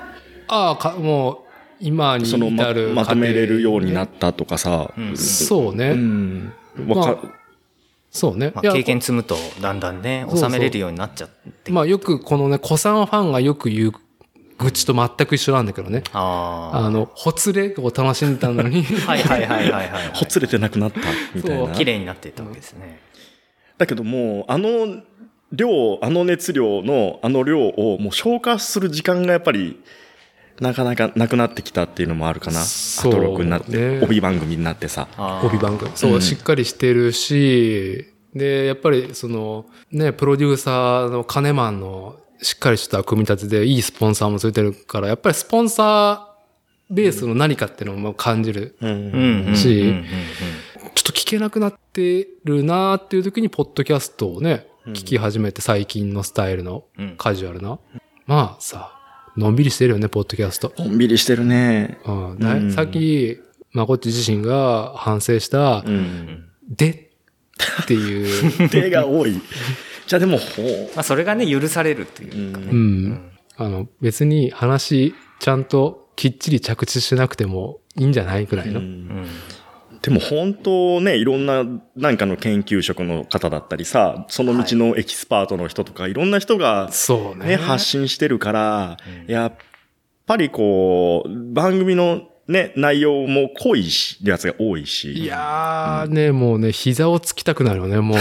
[0.48, 1.38] ああ、か、もう、
[1.82, 4.92] 今にそのま至るまとめれるようになっったとかさ。
[4.96, 5.90] うんそうね。
[5.90, 6.52] うん。
[6.86, 7.22] わか
[8.10, 8.52] そうね。
[8.54, 11.28] まあ、経験積むと、だんだんね、そうそう収めれるようになっちゃっ
[11.64, 11.72] て。
[11.72, 13.92] まあよくこのね、古参ファンがよく言う
[14.58, 16.04] 愚痴と全く一緒なんだけどね。
[16.12, 19.10] ああの、ほつれを楽しんでたのに、あ。
[19.12, 20.10] はいはいはいはいはい。
[20.14, 21.00] ほつれてなくなった
[21.34, 21.74] みたいそうな。
[21.74, 23.00] 綺麗になっていったわけですね。
[23.78, 25.02] だけどもう、あの
[25.50, 29.80] 量、あの熱量のあの量をもう消化する時間がやっぱり、
[30.62, 32.60] なかなかなくなってきたっていうのもあるかな。
[32.60, 35.08] アそうトロクになって、ね帯番組になってさ。
[35.44, 35.90] 帯番組。
[35.94, 48.76] そう、うんしっかりしてるし、で、やっぱりその、ね、プロデューサーのカネマンのしっかりした組み立てでいいスポンサーもついてるから、やっぱりスポンサーベースの何かっていうのも感じる。
[49.54, 49.94] し
[50.94, 57.78] ちょっと聞けなくなってるなーっていう時に、ポッドキャストをね、うん聞き始めて最近のスタイルのうんカジュアルな。
[58.26, 58.98] まあさ、
[59.36, 60.72] のんびりしてるよね、ポッドキャスト。
[60.78, 61.98] のんびりしてるね。
[62.04, 63.38] うんさっき、
[63.72, 66.48] まこっち自身が反省した、うん。
[66.68, 67.10] で
[67.82, 69.40] っていう、 手が多い。
[70.06, 70.62] じゃあでも、ほ
[70.94, 72.66] まあそれがね、許されるっていうかね。
[72.70, 73.30] うん。
[73.56, 78.80] あの、別に話、ちゃんときっちり着地しなくてもいいんじゃないくらいの。
[78.80, 79.26] ううんん
[80.02, 81.64] でも本当ね、いろんな
[81.96, 87.46] なんかの研究職の方だったりさ、その道のエキスパートの人とか、いろんな人がそうね。
[87.46, 88.96] ね、発信してるから、
[89.28, 89.52] やっ
[90.26, 95.12] ぱりこう、番組のね、内容も濃いし、やつが多いし。
[95.12, 98.18] いやーね、もうね、膝をつきたくなるよね、もう。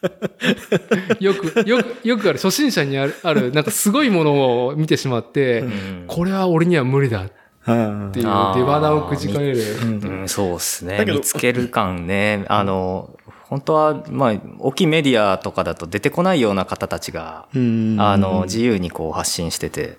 [1.20, 7.30] よく、よく、よくある、初心者にある、ある、なんかすごいものを見てしまって、うんこれは俺には無理だっ
[7.68, 9.58] はていう出花をくじかれる。
[9.82, 11.04] うん、そうですね。
[11.06, 12.44] 見つける感ね。
[12.48, 13.10] あの、
[13.48, 19.98] 本当は、まあ、大きいメディアとかだと出てこないような方たちが、うんあの、自由にこう発信してて、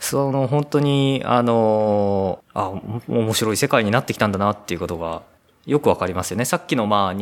[0.00, 2.68] その本当に、あの、あ、
[3.08, 5.22] お面白い世界になってきたんだなっていうことが
[5.66, 6.44] よくわかりますよね。
[6.44, 7.14] さっきのまあ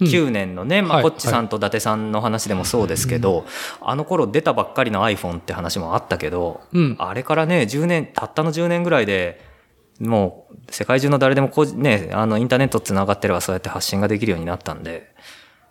[0.00, 3.46] 2009年のね、まあはいこっちさんと伊達さんの話でもそうですけど、
[3.80, 6.96] あの頃出たばっかりの iPhone って話もあったけど、うん。
[6.98, 9.44] あれからね、10年、たったの10年ぐらいで、
[10.00, 15.14] もう世界中の誰でもこうね、あのインターネットつながってればそうやって発信ができるようになったんで、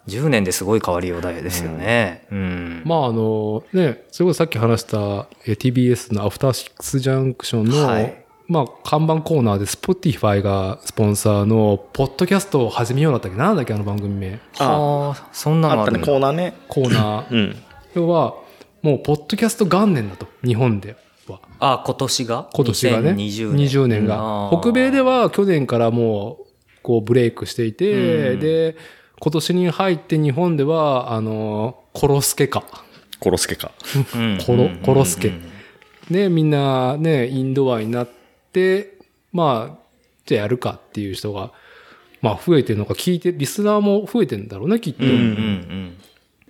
[0.08, 2.28] 10年ですごい変わりようだですよね。
[2.32, 2.82] うん。
[2.86, 13.38] まああの、ね、それこそさっき話したえ TBS のアフターシックスジャンクションの、はいまあ看板コーナーで Spotify がスポンサーのポッドキャストを始めようだったっけ？
[13.38, 14.40] なんだっけあの番組名。
[14.58, 16.54] ああ、そんなのあったね、コーナーね。
[16.68, 17.26] コーナー。
[17.30, 17.56] うん。
[17.94, 18.34] 要は、
[18.82, 20.26] もうポッドキャスト元年だと。
[20.44, 20.96] 日本で
[21.28, 21.40] は。
[21.60, 22.50] あ、今年が？
[22.54, 23.12] 今年がね。
[23.12, 23.68] 20年。
[23.68, 24.50] 20年が。
[24.60, 26.46] 北米では去年からもう、
[26.82, 28.76] こうブレイクしていて、うんで、
[29.20, 32.64] 今年に入って日本では、あの、コロスケか。
[33.20, 33.72] コロスケか。
[34.16, 35.34] うんコロうんコロスケ
[36.10, 38.18] で、みんなね、インドアになって、
[39.32, 39.84] まあ、
[40.26, 41.52] じゃあやるかっていう人が、
[42.22, 45.04] まあ増えてるのか聞いて、リスナーも増えてるんだろうね、きっと。
[45.04, 45.98] うんうんうん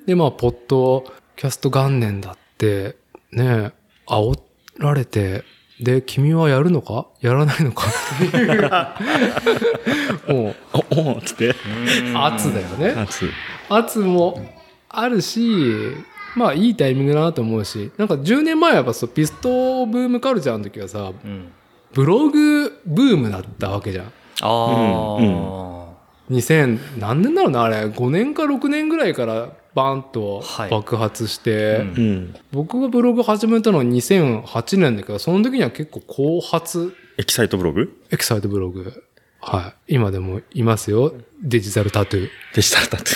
[0.05, 1.03] で、まあ、ポッド
[1.35, 2.95] キャスト元年だって、
[3.31, 3.73] ね、
[4.07, 4.39] 煽
[4.79, 5.43] られて、
[5.79, 7.05] で、君はやるのか？
[7.21, 7.85] やらないのか？
[7.87, 10.33] っていう。
[10.33, 10.55] もう、
[10.95, 11.49] お、おつって。
[11.49, 12.95] うん圧だよね。
[12.95, 13.29] 夏。
[13.69, 14.43] 圧も
[14.89, 15.93] あるし、
[16.35, 21.51] まあいいタイミングだなと思うし、なんか10年前はやっぱそうピストブームカルチャーの時はさ、うん
[21.93, 24.05] ブログブームだったわけじゃん。
[24.05, 24.09] あ
[24.41, 24.47] あ、
[26.29, 32.35] 2000、何年だろうな、あれ、5年か6年ぐらいからバンとはい爆発して、うんうん。
[32.51, 38.01] 僕がブログ始めたのは2008年だけど、その時には結構後発エキサイトブログ？
[38.11, 39.03] エキサイトブログ。
[39.41, 39.95] はい。
[39.95, 41.13] 今でもいますよ。
[41.41, 42.29] デジタルタトゥー。
[42.55, 43.07] デジタルタトゥ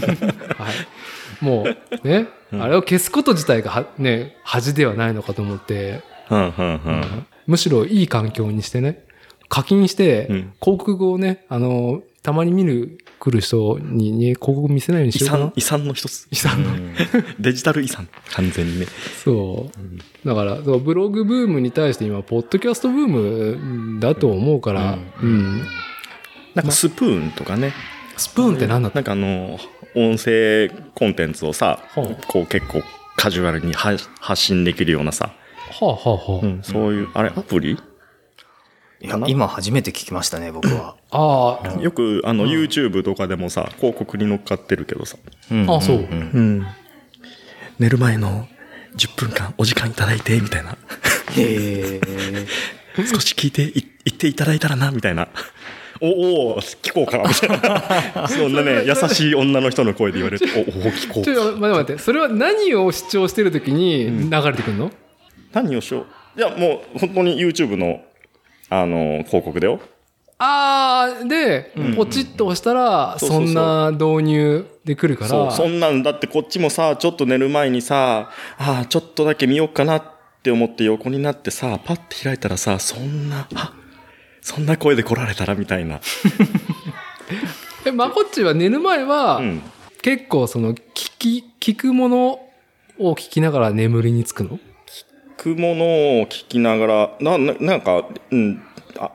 [0.00, 0.54] ー。
[0.62, 1.44] はい。
[1.44, 7.26] もう、ね、あれを消すこと自体がは、ね、恥ではないのかと思って、うん、うん、うん。
[7.50, 9.04] むしろいい環境にしてね、
[9.48, 15.52] 課金して、うん広告をね、あの、たまに見る、来る人にね、広告見せないように遺しようかな産、。
[15.56, 16.28] 遺産の一つ。
[16.30, 16.70] 遺産の。
[17.38, 18.08] デジタル遺産。
[18.32, 18.86] 完全にね。
[19.24, 19.68] そ
[20.24, 20.28] う。
[20.28, 23.06] だから、そうブログブームに対して今、ポッドキャストブー
[23.96, 25.62] ムだと思うから、うん。
[26.54, 27.72] なんかスプーンとかね。
[28.16, 28.96] スプーンって何だった？
[28.96, 29.58] なんかあの、
[29.96, 31.80] 音声コンテンツをさ
[32.28, 32.82] こう結構
[33.16, 35.32] カジュアルには発信できるようなさ、
[35.68, 36.46] はあはあはあ。
[36.46, 37.78] うん、そういう、あれ、アプリ？
[39.02, 40.96] いや今初めて聞きましたね、僕は。
[41.10, 45.16] ああ、よくあの、YouTube とかでもさ、広告に乗っかってるけどさ、
[45.50, 46.66] うんあそうんんうん。
[47.78, 48.46] 寝る前の
[48.96, 50.72] 10分間お時間いただいて、みたいな。
[50.72, 50.78] へ
[51.36, 52.00] え。
[53.10, 53.72] 少し聞いてい、
[54.04, 55.28] 言っていただいたらな、みたいな。
[56.02, 57.60] おお聞こうかな、みたい
[58.14, 58.28] な。
[58.28, 64.90] そんなね、優しい女の人の声で言われると、おお聞こうちょっと待って待って、それは何を主張してる時に流れてくるの、
[65.52, 66.38] 何をしよう。
[66.38, 68.02] いや、もう、本当に YouTube の、
[68.68, 69.80] あの、広告だよ。
[70.38, 80.02] ああ、で、んポチッと押したら、そうそうそうんそな導入で来るから、そう、そんなんだってこっちもさ、ちょっと寝る前にさ、ああ、ちょっとだけ見ようかなっ
[80.42, 83.74] て思って横になってさ、パッて開いたらさ、そんな、あ
[84.40, 86.00] そんな声で来られたらみたいな。
[87.84, 89.62] え、まこっちは寝る前は、うん。
[90.00, 90.82] 結構その、聞
[91.18, 92.40] き、聞くもの
[92.98, 94.50] を聞きながら眠りにつくの？
[94.52, 94.58] 聞
[95.40, 95.84] くもの
[96.20, 98.62] を聞きながら、な、ななんか、うん、
[98.98, 99.10] あ、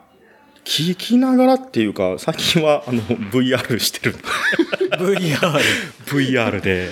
[0.63, 4.15] 聞きながらっていうか、最近はあの VR してる。
[4.97, 5.61] VR。
[6.07, 6.89] VR で、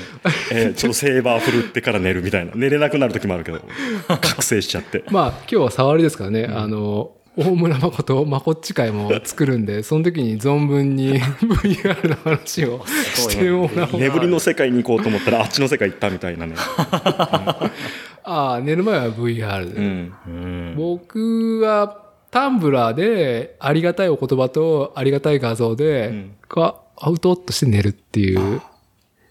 [0.52, 2.52] えーちょっとセーバー振るってから寝るみたいな。
[2.54, 3.62] 寝れなくなる時もあるけど、
[4.08, 5.04] 覚醒しちゃって。
[5.10, 14.00] まあ、今日は触りですからね、あの、大村誠、まこっち会も作るんで、その時に存分に VR の話をしてもらおう。
[14.00, 16.54] 眠りの世界に行こうと思ったら、あっちの世界行ったみたいなね。
[18.24, 19.80] ああ、寝る前は VR で。
[19.80, 20.14] うん。
[20.26, 20.76] うん。
[20.76, 28.62] 僕はタンブラーでありがたいお言葉とありがたい画像で、んがアウトっとして寝るっていう。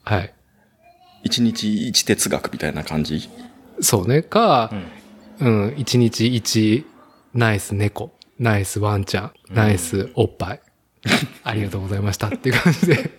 [0.05, 0.35] はい。
[1.25, 3.29] 一日一哲学みたいな感じ？
[3.81, 4.23] そうね。
[4.23, 4.71] か、
[5.41, 6.87] うん、一日一
[7.35, 10.61] ナイス猫、ナイスワンちゃん、ナイスおっぱい。
[11.43, 13.11] ありがとうございましたっていう感じで。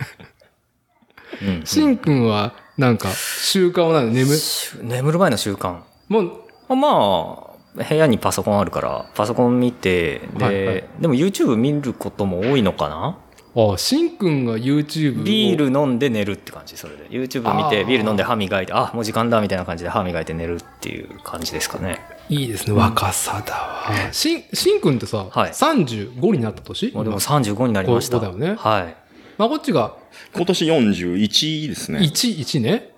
[1.41, 5.81] うんしんくんはなんか習慣は何眠、し眠る前の習慣。
[6.07, 6.31] もう、
[6.69, 13.17] あまあ、部屋にパソコンあるから、パソコン見て、で、はいはいでも YouTube 見ることも多いのかな？
[13.55, 17.07] あ、しんくんが YouTube をビール飲んで寝るって感じ、それで。
[17.09, 21.99] YouTube 見て、ビール飲んで歯磨いて、あ、もう時間だみたいな感じで歯磨いて寝るっていう感じですかね。
[22.29, 22.73] いいですね。
[22.73, 24.11] 若さだわ。
[24.11, 26.91] しん、しんくんってさ、はい35になった年？
[26.93, 28.19] もうでも35になりました。
[28.19, 28.95] だよねはい。
[29.37, 29.95] まあ、こっちが
[30.35, 31.99] 今年41ですね。
[31.99, 32.91] 1、1ね？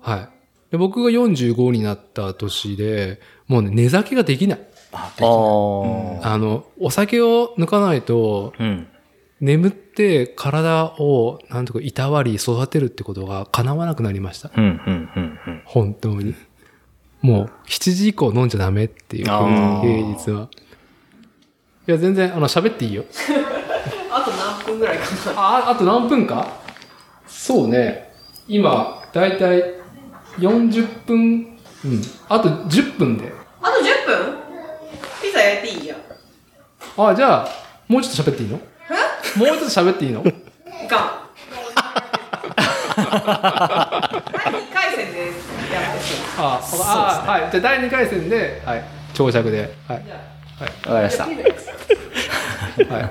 [0.00, 0.28] はい。
[0.70, 4.60] で僕が45になった年で、もうね、寝酒ができない。
[4.92, 5.24] あ、あ
[6.28, 6.32] あ。
[6.34, 8.88] あの、お酒を抜かないと、うん。
[9.40, 14.50] 眠って体を、なんとかいたわり育てるってことが叶わなくなりました。
[14.56, 15.62] うん、うん、うん、うん。
[15.64, 16.34] 本当に。
[17.20, 20.48] もう、7時以降飲んじゃダメっていう、平日は。
[21.88, 23.04] いや、全然、あの、喋っていいよ。
[24.10, 26.61] あと何分ぐらいかなあ、あと何分か？
[27.32, 28.12] そうね。
[28.46, 29.62] 今、だいたい
[30.38, 32.02] 40分、うん。
[32.28, 33.32] あと10分で。
[33.60, 34.36] あと10分？
[35.22, 35.98] ピザ焼いていいじゃん
[37.10, 37.48] あ、じゃあ、
[37.88, 38.58] もうちょっと喋っていいの？
[38.58, 40.20] もうちょっと喋っていいの？
[40.20, 40.24] い
[40.88, 41.22] かん
[42.94, 43.18] 第2
[44.72, 45.18] 回戦で
[45.72, 46.00] やって
[46.38, 46.60] あ、
[47.26, 47.50] あ、はい。
[47.50, 48.84] じゃあ第2回戦で、はい。
[49.14, 49.74] 長尺で。
[49.88, 49.98] はい。
[49.98, 51.24] わかりました。
[51.24, 51.34] はい。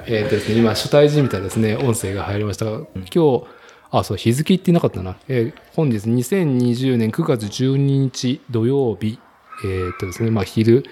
[0.07, 3.45] えーっとですね、今、初対人みたいですね、音声が入りましたが、今日、
[3.91, 5.17] あ、そう、日付言ってなかったな。
[5.27, 9.19] えー本日2020年9月12日土曜日、
[9.63, 10.84] えーっとですね、まあ、昼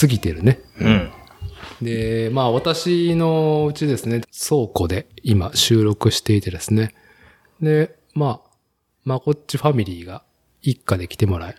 [0.00, 0.60] 過ぎてるね。
[0.80, 1.10] うん。
[1.82, 6.94] で、まあ私のうちですね、倉庫で今収録していてですね。
[7.60, 8.50] で、まあ、
[9.04, 10.22] まこっちファミリーが
[10.62, 11.56] 一家で来てもらい。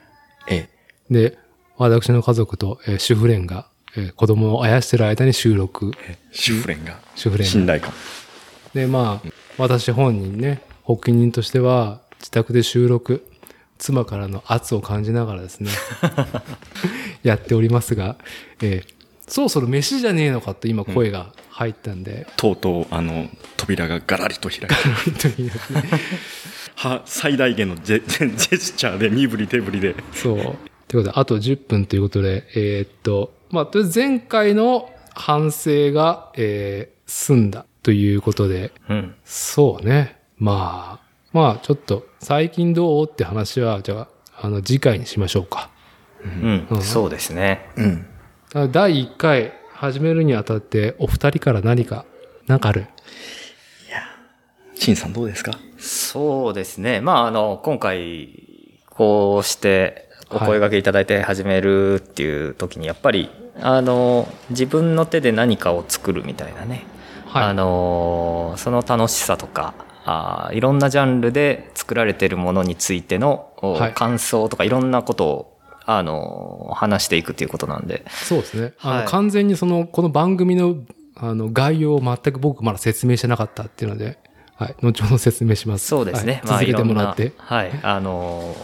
[0.49, 0.69] え
[1.09, 1.37] で、
[1.77, 6.99] 私の家族と、えー主婦連が、えー子供をあやしてる間に収録、え、主婦連が。
[7.15, 7.51] 主婦連が。
[7.51, 7.93] 信頼感。
[8.73, 13.25] で、まあ、私本人ね、発起人としては自宅で収録、
[13.77, 15.71] 妻からの圧を感じながらですね、
[17.23, 18.17] やっておりますが、
[18.61, 18.93] えー
[19.25, 25.29] そろそろ飯じゃねえのかと今声が入ったんで、とうとう、あの、扉がガラリと開いて。
[26.75, 29.95] は、最大限のジェジェジェスチャーで身振り手振りで。
[30.11, 30.35] そう。
[30.35, 30.57] というこ
[30.89, 39.15] とで、あと10分ということで、えーっと、まあ、とりあえず前回の反省が、えー済んだということで、うん。
[39.23, 40.17] そうね。
[40.37, 43.05] まあ、まあ、ちょっと、最近どう？
[43.09, 44.07] って話は、じゃあ、
[44.41, 45.69] あの、次回にしましょうか。
[46.23, 46.67] うん。
[46.69, 47.69] うんそうですね。
[47.75, 48.05] うん。
[48.55, 52.05] あ第1回始めるにあたって、お二人から何か、
[52.47, 52.87] なんかある？
[54.75, 55.57] 陳さんどうですか？
[55.77, 56.99] そうですね。
[57.01, 58.29] まあ、あの、今回、
[58.89, 63.29] こうしてお声掛けいただいて始めるっていう時に、やっぱり、
[63.61, 66.85] あの、自分の手で何かを作るみたいなね。
[67.33, 69.73] はいあの、その楽しさとか、
[70.05, 78.05] あいろんなジャンルで作られているものについての、おはい感想とかいろんなことを、あの、話していくっていうことなんで。
[78.09, 78.73] そうですね。
[78.81, 80.75] あの、はい完全にその、この番組の、
[81.15, 84.19] あの、概要を全く僕まだ説明してなかったっていうので、
[84.55, 84.75] はい。
[84.81, 85.87] 後ほど説明します。
[85.87, 86.41] そうですね。
[86.45, 87.23] はい続けてもらって。
[87.23, 87.79] いろんなはい。
[87.81, 88.55] あの、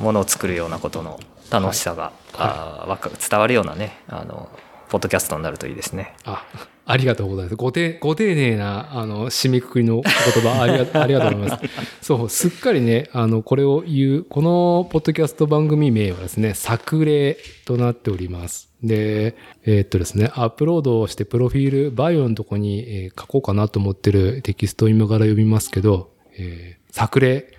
[0.00, 1.18] ものを作るようなことの
[1.50, 4.48] 楽しさが、あわか伝わるようなね、あの、
[4.88, 6.14] ポッドキャストになるといいですね。
[6.24, 6.44] あ、
[6.90, 7.56] ありがとうございます。
[7.56, 11.64] ごて、ご丁寧な、あの、締めくくりの言葉、ありが、 ありがとうございます。
[12.00, 17.36] そう、すっかりね、あの、これを言う、このポッドキャスト番組名はですね、作例
[17.66, 18.70] となっております。
[18.82, 19.36] で、
[19.66, 27.52] えーっとですね、アップロードをして、プロフィール、バイオのとこに、えー書こうかなと思ってるテキストを今から読みますけど、えー作例。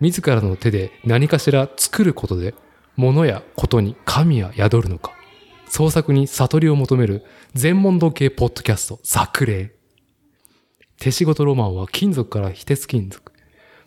[0.00, 2.54] 自らの手で何かしら作ることで、
[2.96, 5.12] 物やことに神は宿るのか。
[5.70, 7.24] 創作に悟りを求める
[7.54, 9.72] 全問答系ポッドキャスト、作例。
[11.00, 13.32] 手仕事ロマンは金属から非鉄金属。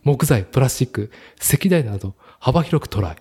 [0.04, 1.12] 木材、プラスチック、
[1.42, 3.16] 石材など幅広くトライ。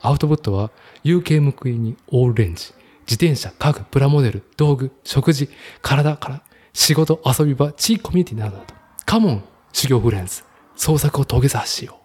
[0.00, 0.70] アウトプットは
[1.04, 2.72] UK 向けにオールレンジ。
[3.00, 5.50] 自転車、家具、プラモデル、道具、食事、
[5.82, 8.74] 体から、仕事、遊び場、地域コミュニティなどなど。
[9.04, 10.44] カモン、修行フレンズ。
[10.76, 12.00] 創作を遂げさしよ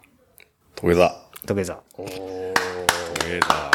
[0.76, 0.80] う。
[0.82, 1.14] 土下座。
[1.46, 1.80] 土下座。
[1.96, 2.54] おー
[3.20, 3.70] 土下座。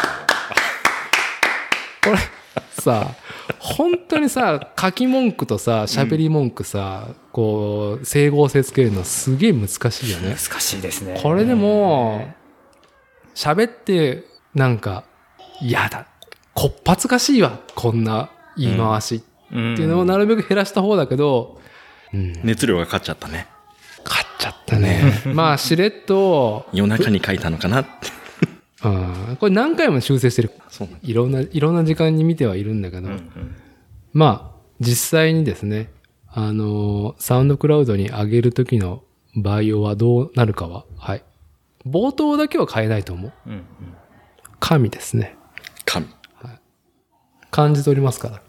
[2.04, 2.35] これ
[2.82, 3.14] さ
[3.58, 10.36] 本当にさ書き文句とさ喋り文句さ、こう整合性つけるのすげえ難しいよね。
[10.36, 11.20] 難しいですね。
[11.22, 12.28] これでも
[13.34, 14.24] 喋って
[14.54, 15.04] なんか
[15.60, 16.06] 嫌だ。
[16.54, 19.22] こっぱずかしいわこんな言い回し。
[19.52, 21.60] うん、っていうのをなるべく減らした方だけど、
[22.12, 23.46] うん、熱量が勝っちゃったね。
[24.04, 25.22] 勝っちゃったね。
[25.26, 28.15] まあしれっと、夜中に書いたのかなって。
[28.84, 30.50] うん、これ何回も修正してる
[31.02, 33.56] いろんないろんな時間に見てはいるんだけど、うんうん
[34.12, 35.90] まあ、実際にですね、
[36.28, 39.02] あのーサウンドクラウドに上げるときの
[39.34, 41.24] バイオはどうなるかは、はい。
[41.86, 43.32] 冒頭だけは変えないと思う。
[43.46, 43.64] うんうん
[44.58, 45.36] 神ですね。
[45.84, 46.06] 神。
[47.50, 48.42] 感じ取りますから。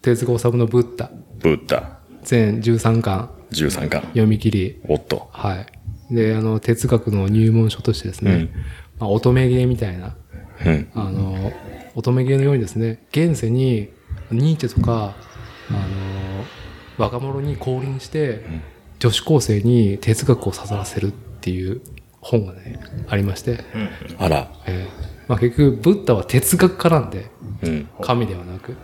[0.00, 1.98] 手塚治虫のブッダ、ブッダ。
[2.22, 4.02] 全13巻13巻。
[4.02, 4.80] 読み切り。
[4.88, 5.28] おっと。
[5.32, 5.66] はい。
[6.14, 8.50] で、あの、哲学の入門書としてですね、
[8.98, 10.16] まあ、乙女芸みたいな、
[10.64, 10.88] うん。
[10.94, 11.52] あの、
[11.94, 13.90] 乙女芸のようにですね、現世に
[14.30, 15.14] ニーチェとか、
[15.70, 16.44] あの、
[16.96, 18.44] 若者に降臨して、
[18.98, 21.80] 女子高生に哲学を授らせるっていう
[22.20, 23.60] 本がね、ありまして、
[24.18, 24.52] あら。
[24.66, 27.30] えーまあ、結局、ブッダは哲学家なんで、
[27.62, 27.88] うん。
[28.00, 28.74] 神ではなく、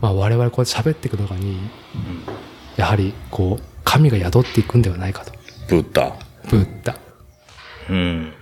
[0.00, 1.58] まあ、我々こうやって喋っていく中に、
[2.76, 5.32] やはり、こう、神が宿っていくんではないかと。
[5.68, 6.16] ブッダ。
[6.48, 6.96] ブッダ。
[7.90, 8.32] うん。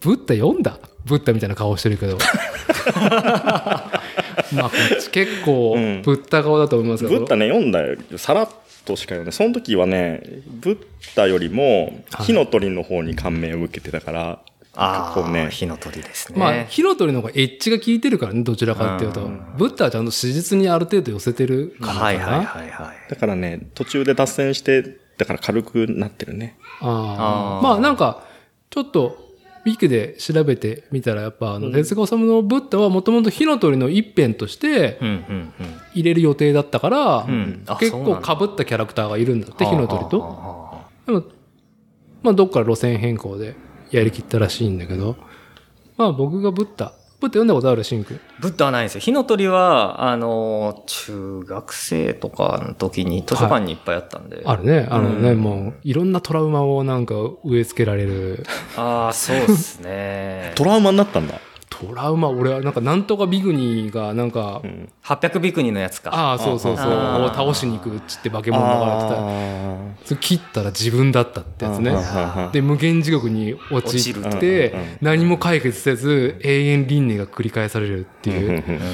[0.00, 0.78] ブッダ読んだ？
[1.04, 2.18] ブッダみたいな顔してるけど。
[4.52, 7.18] まあ、こっち結構、うんブッダ顔だと思いますけど。
[7.20, 7.96] ブッダね、読んだよ。
[8.16, 8.48] さらっ
[8.84, 10.78] としか読んで、その時はね、ブッ
[11.16, 14.40] ダよりも、はい火の鳥の方に感銘を受けてたから、
[14.74, 16.38] ああ、こうね火の鳥ですね。
[16.38, 19.24] まあ、火の鳥の方がエッジが効いてるからね、どちらかっていうと。
[19.24, 22.04] うんブッダはちゃんと史実にある程度寄せてるからかな。
[22.06, 23.10] はいはいはいはい。
[23.10, 26.56] だからね、途中で脱線して、だから軽くなってるね。
[26.80, 27.62] ああ。
[27.62, 28.22] まあなんか、
[28.70, 29.30] ちょっと、
[29.66, 34.98] ウィキで調べてみたら、やっぱ、あの、手塚治虫のブッダはもともと火の鳥の一辺として
[35.92, 39.70] 入れる予定だったから、うんあ結構被ったキャラクターがいるんだって、うん。
[39.70, 40.22] 火の鳥と。
[40.72, 41.24] あでも、
[42.22, 43.54] まあどっから路線変更で
[43.90, 45.16] やりきったらしいんだけど、
[45.96, 48.14] まあ僕がブッダ、ブッダ読んだことあるシンク？
[48.14, 48.18] ー。
[48.40, 49.00] ブッダはないんですよ。
[49.02, 54.42] 火の鳥は、あの、中学生とかの時に図書館にいっぱいあったんで。
[54.44, 54.88] あるね。
[54.90, 57.14] あのね、うんもう、いろんなトラウマをなんか
[57.44, 58.44] 植え付けられる。
[58.76, 60.52] ああ、そうですね。
[60.56, 61.34] トラウマになったんだ。
[61.80, 64.88] トラウマ、俺はなんか、なんとかビグニーがなんか、うん。
[65.02, 66.10] 800ビクニのやつか。
[66.14, 69.20] ああ、そうそうそう、を倒しに行くっつって化け物が流れてた。
[69.20, 71.94] あそれ切ったら自分だったってやつね
[72.52, 78.84] で、無限地獄に落ち落ちるとて何も解決せず、永遠輪廻が繰り返されるっていう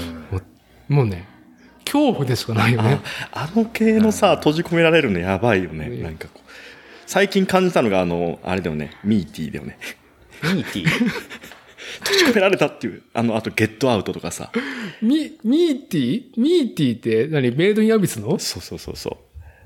[0.89, 1.29] もうね、
[1.85, 3.01] 恐怖でしかないよね。
[3.33, 5.87] あの系のさ、閉じ込められるのやばいよね。
[5.87, 6.51] うんなんかこう。
[7.07, 8.91] 最近感じたのが、あの、あれだよね。
[9.05, 9.79] ミーティーだよね。
[10.43, 11.56] ミーティー？
[12.05, 13.03] 閉じ込められたっていう。
[13.15, 14.51] あの、あと、ゲットアウトとかさ。
[15.03, 17.51] ミ、ミーティーミーティーって何？
[17.53, 18.39] メイドインアビスの？
[18.39, 19.17] そうそうそうそう。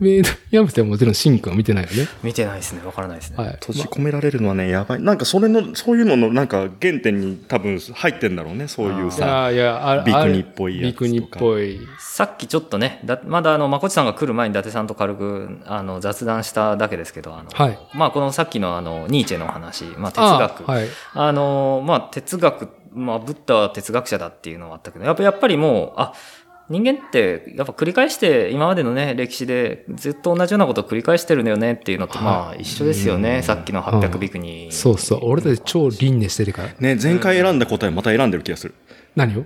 [0.01, 2.09] メイドインアビスではもちろんシンクは見てないよね。
[2.23, 2.83] 見てないですね。
[2.85, 3.37] わからないですね。
[3.37, 3.53] はい。
[3.61, 5.03] 閉じ込められるのはね、やばい。
[5.03, 8.67] なんか、それの、そういうのの、なんか、原点に多分入ってんだろうね。
[8.67, 9.27] そういういさ。
[9.27, 11.79] やいや、あビクニっぽいやつとかビクニっぽい。
[11.99, 17.79] さっきちょっとね、だまだあの、まこちさんが来る前に伊達さんと軽くあの雑談しただけですけど、あの、はい。
[17.95, 20.71] まあこのさっきのあの、ニーチェの話、まあ哲あ学。
[20.71, 20.89] はい。
[21.15, 26.13] あの、まあ、哲学、まあ、ブッダは哲学者だっていうのはあったけど、やっぱやっぱりもう、あ、
[26.71, 33.43] 人間って、やっぱ繰り返して、今までのね、歴史でずっと同じようなことを繰り返してるんだよねっていうのと、まあ、一緒ですよね。
[33.43, 34.71] さっきの800ビクに。
[34.71, 35.21] そうそう。
[35.25, 36.69] 俺たち超輪廻してるから。
[36.79, 38.75] ね、前回選んだ答えまた選んでる気がする。
[39.17, 39.45] 何を？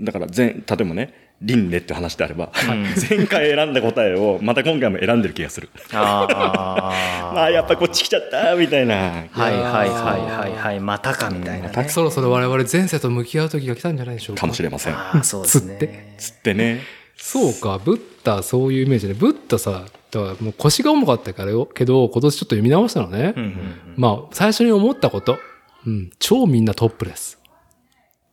[0.00, 2.50] だから前、例えばね、輪廻って話であれば、ん
[3.08, 5.68] 前回選んだ答えをまた今回も選んでる気がする。
[5.92, 7.32] ああ。
[7.34, 8.94] まあ、 やっぱこっち来ちゃったみたいな。
[8.94, 10.80] はいはいはいはいはい。
[10.80, 11.88] またかみたいなね。
[11.88, 14.42] そろそろ我々前世と向き合う時が来たんじゃないでしょうか。
[14.42, 14.94] かもしれません。
[14.94, 15.74] ああ、そうですね。
[15.74, 16.80] つってつってね。
[17.16, 23.32] そうか、ブッダそういうイメージで、ブッダさ、だからもう腰が重かったからよ、けど、今年ちょっと読み直したのね。
[23.36, 23.54] うんうんうん
[23.96, 25.38] まあ、最初に思ったこと。
[25.86, 27.38] うん、超みんなトップです。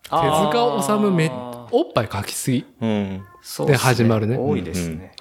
[0.04, 2.66] 手塚治虫め、あーおっぱい描きすぎ。
[2.82, 5.14] で始まるね多いですね。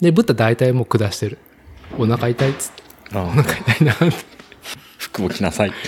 [0.00, 1.38] で、ブッダ大体もう下してる。
[1.98, 2.82] お腹痛いっつって。
[3.18, 4.12] あお腹痛いなって。
[4.98, 5.72] 服を着なさい。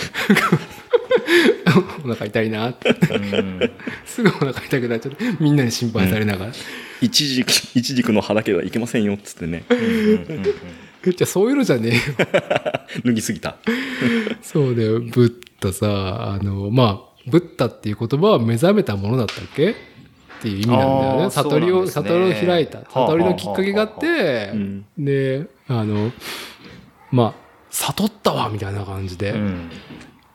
[2.03, 2.89] お腹痛いなって。
[2.89, 3.71] うん
[4.05, 6.51] すぐお腹痛くなっちゃって、みんなに心配されながら。
[7.01, 9.63] 一軸、一軸の葉だけはいけませんよ、っつってね。
[11.03, 12.01] じゃあそういうのじゃねえよ。
[13.05, 13.57] 脱ぎすぎた。
[14.41, 14.99] そうだよ。
[14.99, 19.75] ブッダさ、あの、まあ、ブッダっていう言葉は目覚めたものだったっけ？
[20.41, 21.29] っていう意味なんだよね。
[21.29, 22.79] 悟りを、ね悟りを開いた。
[22.79, 26.11] 悟りのきっかけがあってうん、で、あの、
[27.11, 27.33] まあ、
[27.69, 29.71] 悟ったわみたいな感じで、うん。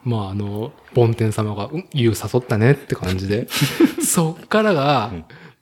[0.04, 3.48] まああの、梵天様が、うん、言う誘ったねって感じで、
[4.00, 5.12] そっからが、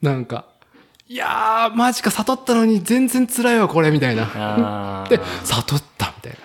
[0.03, 0.45] なんか、
[1.09, 5.07] いやー、マジか悟ったのに全然辛いわ、これ、みたいな。
[5.09, 6.39] で、悟った、みたいな。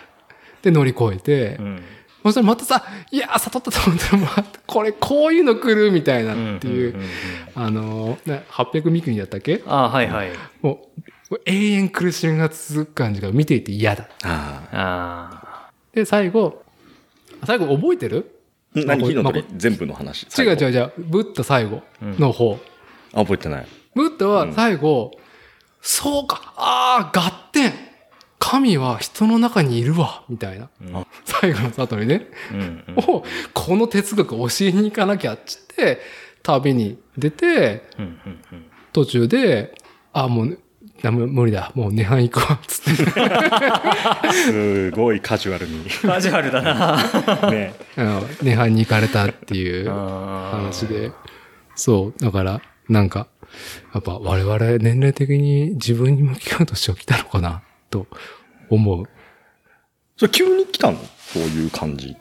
[0.62, 1.84] で、乗り越えて、うん。
[2.24, 7.08] そしたらまたさ、いやー、悟ったと思ったら、また、これ、こういうの来る、みたいなっていう、んんんん
[7.56, 9.64] あのー、ね、800ミクニだったっけ？
[9.66, 10.32] あーはいはい。
[10.62, 10.90] も
[11.32, 14.10] う、永遠苦しみが続く感じが見ていて嫌だ。
[14.24, 16.64] ああで、最後、
[17.46, 18.42] 最後覚えてる？
[18.76, 18.80] あ。
[18.86, 19.14] 何？
[19.16, 19.42] の鳥？
[19.44, 20.28] ま全部の話。
[20.38, 20.72] 違う違うう。
[20.72, 20.92] 違う。
[20.98, 22.60] ブッダ最後の方。
[23.14, 23.68] あ、覚えてない。
[23.96, 25.12] ブッダは最後、
[25.82, 27.72] そうか、ああ、合点
[28.50, 30.70] 神は人の中にいるわ、みたいな。
[30.82, 32.28] うん最後の里にね。
[32.52, 33.24] うんうんを、
[33.54, 36.00] この哲学教えに行かなきゃっつって、
[36.42, 39.76] 旅に出て、うんうんうん途中で、
[40.14, 40.58] あ、もう、
[41.04, 41.72] ダメ無理だ。
[41.76, 44.32] もう涅槃行くわ、つって。
[44.34, 45.86] すごいカジュアルに。
[45.88, 46.98] カジュアルだな。
[47.52, 47.76] ね。
[47.96, 51.12] 涅槃に行かれたっていう話で。
[51.76, 52.20] そう。
[52.20, 53.28] だから、なんか、
[53.94, 58.08] やっぱ我々年齢的に自分に向き合う年を来たのかな、と
[58.70, 59.10] 思う。
[60.18, 60.98] それ急に来たの？
[61.20, 62.16] そういう感じ。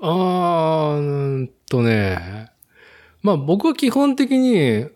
[0.00, 2.50] あー、うーんとね。
[3.22, 4.86] まあ僕は基本的に、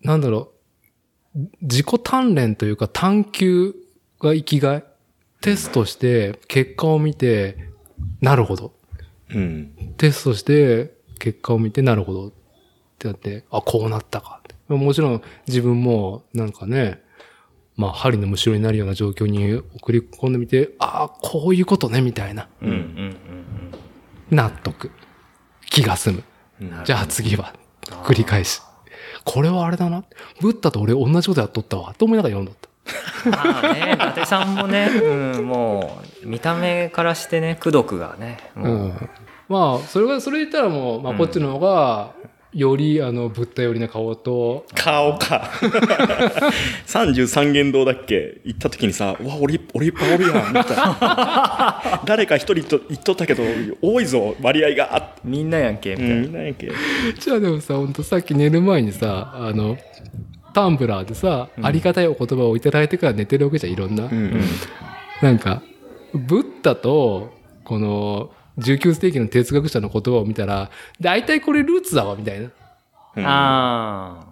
[0.00, 0.52] なんだろ
[1.34, 3.74] う、自己鍛錬というか探求
[4.20, 4.84] が生きがい。
[5.40, 7.70] テストして結果を見て、
[8.20, 8.72] なるほど。
[9.30, 9.94] うん。
[9.96, 12.32] テストして結果を見てなるほどっ
[12.98, 14.42] てなって、あ、こうなったか。
[14.68, 17.02] もちろん自分もなんかね、
[17.78, 22.48] まあ針のむしろになるような状況に送り込んでみて、ああ、こういうことね、みたいな。
[22.60, 23.16] うんうんうん
[24.30, 24.90] 納得。
[25.70, 26.24] 気が済む。
[26.60, 27.54] うんじゃあ次は、
[28.04, 28.60] 繰り返し。
[29.24, 30.04] これはあれだな。
[30.40, 31.94] ブッダと俺同じことやっとったわ。
[31.94, 33.30] と思いながら読んどった。
[33.30, 34.88] まあね、伊達さんもね、
[35.36, 38.60] うん、もう、見た目からしてね、功徳がね、う。
[38.60, 39.10] もうん
[39.48, 42.12] まあ、それが、それ言ったらもう、まあこっちの方が、
[42.54, 45.50] より、あの、ブッダ寄りな顔と、顔か。
[46.86, 48.40] 33元堂だっけ？
[48.44, 50.54] 行った時にさ、うわ、俺、俺いっぱいおるやん。
[50.54, 53.42] みたいな 誰か一人と言っとったけど、
[53.82, 55.14] 多いぞ、割合が。
[55.24, 56.22] みんなやんけ、みうん、たいな。
[56.22, 56.70] みんなやんけ。
[57.18, 59.76] じゃあでもさ、ほんとさっき寝る前にさ、あの、
[60.54, 64.04] タンブラーでさ、ありがたいお言葉をいただいてから寝てるわけじゃん、いろんな。
[64.04, 64.40] うん。
[65.20, 65.62] なんか、
[66.14, 67.34] ブッダと、
[67.64, 72.50] この、19世紀の哲学者の言葉を見たら、大体これルーツだわ、みたいな。
[73.16, 74.24] うんあ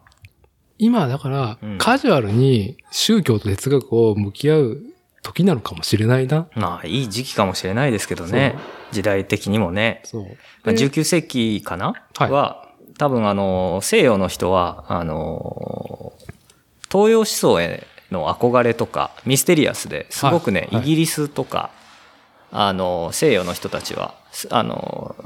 [0.79, 4.83] 今、だからうん、カジュアルに宗教と哲学を向き合う
[5.23, 6.49] 時なのかもしれないな。
[6.55, 8.57] あ、まあ、いい時期かもしれないですけどね。
[8.93, 10.03] 時代的にもね。
[10.05, 10.23] そう。
[10.23, 10.29] ま
[10.67, 11.95] あで19世紀かな？
[12.17, 12.69] はいは、
[12.99, 16.13] 多分あの、西洋の人は、あの、
[16.91, 21.71] 東洋思想への憧れとか、ミステリアスですごくね、はいはいイギリスとか、
[22.53, 25.17] あの、西洋の人たちは、すあの、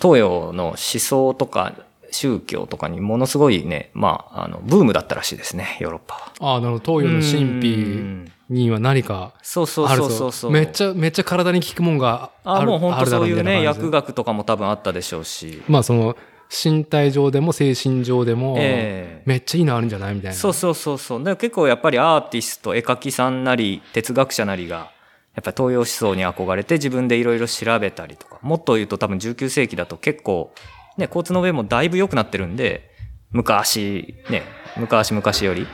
[0.00, 1.72] 東洋の思想とか
[2.10, 6.54] 宗教とかにものすごいね、まあ、あの、ブームだったらしいですね、ヨーロッパは。
[6.54, 7.00] ああ、なるほど。
[7.00, 10.50] 東洋の神秘には何かそうそうあるぞそうそうそう。
[10.50, 15.62] めっちゃ、めっちゃ体に効くもんがああ、るもう本当そういうね、薬学とかも多分あったでしょうし。
[15.68, 16.16] まあその、
[16.64, 20.36] 身体上でも精神上でも、ええめっちゃいいのあるんじゃないみたいな。
[20.36, 21.24] そうそうそうそう。
[21.24, 24.90] で結構やっぱりアーティスト、絵描きさんなり、哲学者なりが、
[25.36, 30.52] やっぱり東洋思想に憧れて自分でいろいろ調べたりとか、もっと言うと多分19世紀だと結構、
[30.96, 32.90] ね、交通の上もだいぶ良くなってるんで、
[33.32, 34.42] 昔、ね、
[34.76, 35.66] 昔昔より。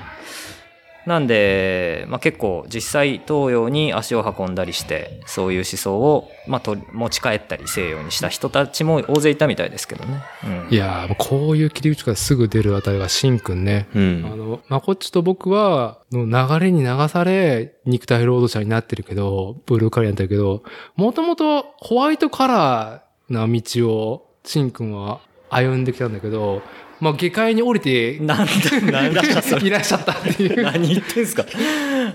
[1.07, 10.23] なんで、まあ、結構実際東洋に足を運んだりして、そういう思想を、まあ、と持ち帰ったり西洋にした人たちも大勢いたみたいですけどね。
[10.45, 13.89] うん、いやこういう切り口からすぐ出るあたりがシンくんね。
[13.95, 14.23] あうん。
[14.23, 20.63] の、まこっちと僕は、の流れに流され、肉体労働者になってるけど、ブルーカラーになってるけど、
[20.95, 26.63] もともとホワイトカラーな道を、シンくんは歩んできたんだけど、
[27.03, 30.63] まあ、下界に降りて、なんで、なんだそれいらっしゃったっていう。
[30.63, 31.45] 何言ってんすか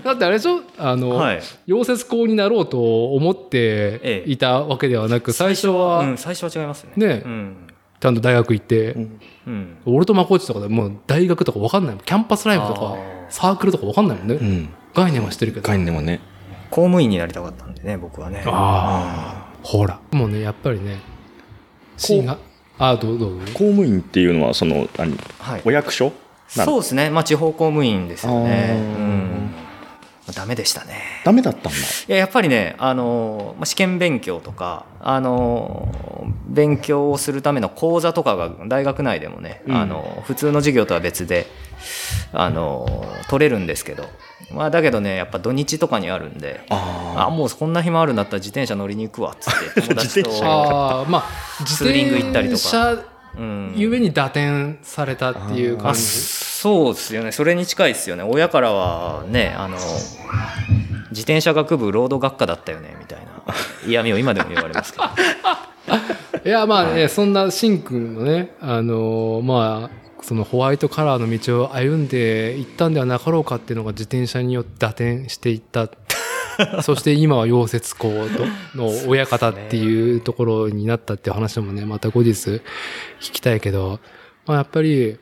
[0.02, 0.62] だってあれでしょ？
[0.78, 1.42] あの、はい。
[1.66, 6.92] 溶接工になろうと思ってええいたわけではなく、最初は、うん、最初は違いますね。
[6.96, 7.56] ねうん。
[8.00, 8.94] ちゃんと大学行って、
[9.46, 9.76] うん。
[9.84, 12.04] 俺とマコッチとかでもう大学とかわかんないもん。
[12.04, 12.96] キャンパスライブとか
[13.28, 14.34] サークルとかわかんないもんね。
[14.36, 14.68] うん。
[14.94, 15.68] 概念はしてるけど。
[15.68, 16.20] 概念はね。
[16.70, 18.42] 公務員になりたかったんでね、僕はね。
[18.46, 20.00] ああ、ほら。
[20.12, 21.00] もうね、やっぱりね、
[21.98, 22.38] シーンが、
[22.78, 23.38] ああ、どうどう？
[23.40, 25.16] ぞ公務員っていうのは、その、何？
[25.38, 26.12] はいお役所？
[26.48, 27.10] そうですね。
[27.10, 28.76] まあ、地方公務員ですよね。
[28.78, 29.54] うん。
[30.34, 30.94] ダメでしたね。
[31.24, 31.78] ダメだったんだ。
[31.78, 35.88] いややっぱりね、あのまあ試験勉強とか、あの
[36.46, 41.46] 勉強をするための講座とかが大学内でもね、うんあの普通の授業とは別で、
[42.32, 44.04] あの取れるんですけど、
[44.52, 46.60] まあ、だけどねやっぱ土日とかにあるんで。
[46.70, 50.46] ああもうこんな暇あるんだったら自転車乗りに行くわっつって 友達と自転車。
[50.46, 51.24] ああ、まあ、
[51.60, 52.98] 自ツーリング行ったりとか。
[53.76, 56.00] ゆえに打点されたっていうあ感じ。
[56.00, 57.30] そうですよね。
[57.30, 58.24] それに近いですよね。
[58.24, 59.76] 親からはねあの
[61.10, 63.26] 自転車学部ロード学科だったよねみたいな。
[63.86, 65.04] 嫌味を今でも言われますけど。
[66.44, 75.88] いや、まあね、そんなシンくんのね、あのーまあ、そのホワイトカラーの道を歩んでいったんではなかろうかっていうのが自転車によって打点していった。
[76.82, 82.60] そして今は溶接工との親方っていうところになったっていう話もね、また後日聞
[83.20, 84.00] きたいけど、
[84.44, 85.18] まあやっぱり、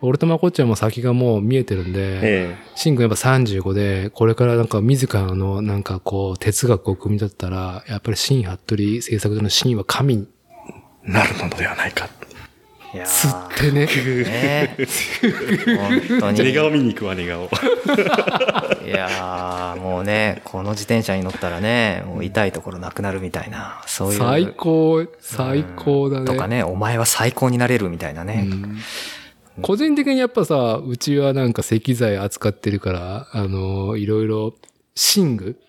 [0.00, 10.28] 俺とまこっちゃんも先がもう見えてるんで、えシン君やっぱ35で、これからなんか自らのなんかこう哲学を組み立てたら、やっぱり新服部製作所の新は神に
[11.06, 12.08] えなるのではないか。
[13.04, 13.86] つってね。
[13.86, 14.76] ね。
[16.18, 16.94] 本当に寝顔見に。
[16.94, 17.44] 行くわ、寝顔。
[17.44, 24.18] いやーもうねこの自転車に乗ったらねもう痛いところなくなるみたいなそういう。
[24.18, 26.26] 最高、最高だね。
[26.26, 28.78] とかねお前は最高になれるみたいなね、うん。
[29.62, 34.54] 個人的にやっぱさ、うちはなんか石材扱ってるから、あの、いろいろ、
[35.16, 35.60] 寝具。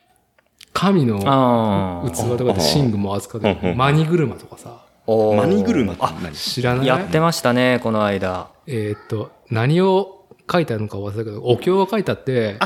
[0.74, 3.76] 神のあ器とかで寝具も扱ってる。
[3.76, 4.91] マニ車とかさ、あ
[5.36, 6.34] マニ車って何？
[6.34, 6.88] 知らない。
[6.88, 8.50] やってましたねこの間。
[8.68, 12.58] えーっと、何を書いてあるのか忘れたけど、お経が書いてあって、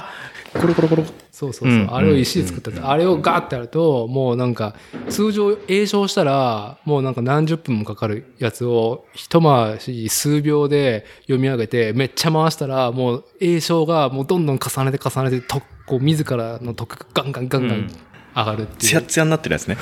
[0.53, 1.03] コロコロコロ。
[1.31, 1.79] そうそうそう。
[1.79, 1.93] うん。
[1.93, 4.73] あれを石で作ったって、あれをガーってやると、もうなんか、
[5.09, 17.91] 通常詠唱したら、もうなんか何十分もかかるやつを、一回し数秒で読み上げて、めっちゃ回したら、もう詠唱がもうどんどん重ねて重ねて、とこう自らの徳がガンガンガンガン
[18.35, 18.77] 上がるっていう。
[18.79, 19.77] ツヤツヤになってるやつね。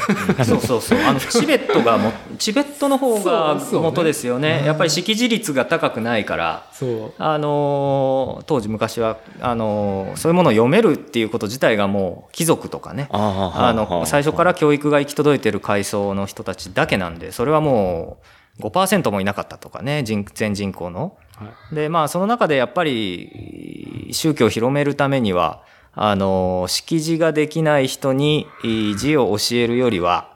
[0.45, 0.99] そうそうそう。
[0.99, 4.63] あのチベットがもチベットの方が元ですよね。
[4.65, 6.67] やっぱり識字率が高くないから。
[6.71, 7.13] そう。
[7.17, 13.07] あのー当時昔はあのーそういうものを読めるっていうこと自体がもう貴族とかね。
[13.11, 18.17] ああの最初から教育が行き届いてる階層の人たちだけなんでそれはも
[18.59, 20.03] う5%もいなかったとかね。
[20.03, 21.17] 人全人口の。
[21.37, 21.75] はい。
[21.75, 25.63] でまあその中でやっぱり宗教を広めるためには
[25.95, 30.29] あの識字ができない人にい字を教えるよりは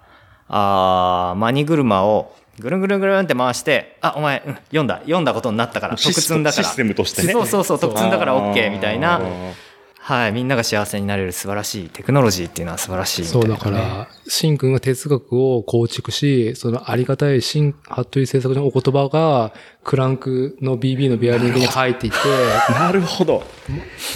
[0.48, 6.64] あーマニ車をぐるんぐるんぐるんって回して、あ、お前、うん読んだ、読んだことになったから、シス得積んだから。
[6.64, 9.22] システムとしてねそうそうそう、得積んだから OK みたいな
[10.08, 19.52] はい、みんなが幸せになれる素晴らしいテクノロジーっていうのは素晴らしいみたそいうなね、だから、シン君が哲学を構築し、そのありがたい新服部製作所のお言葉が、
[19.84, 22.20] クランクの BB のベアリングに入っていって、
[22.72, 23.44] なるほど。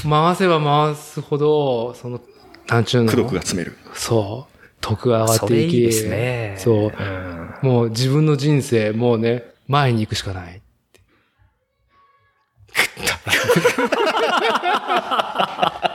[0.09, 2.21] 回せば回すほど、その、
[2.69, 3.11] なんちゅうの？
[3.11, 3.75] 功徳が詰める。
[3.93, 4.53] そう。
[4.79, 6.55] 徳が上がっていき、いいですね。
[6.57, 6.87] そう。
[6.87, 10.61] んもう自分の人生、もうね、前に行くしかない。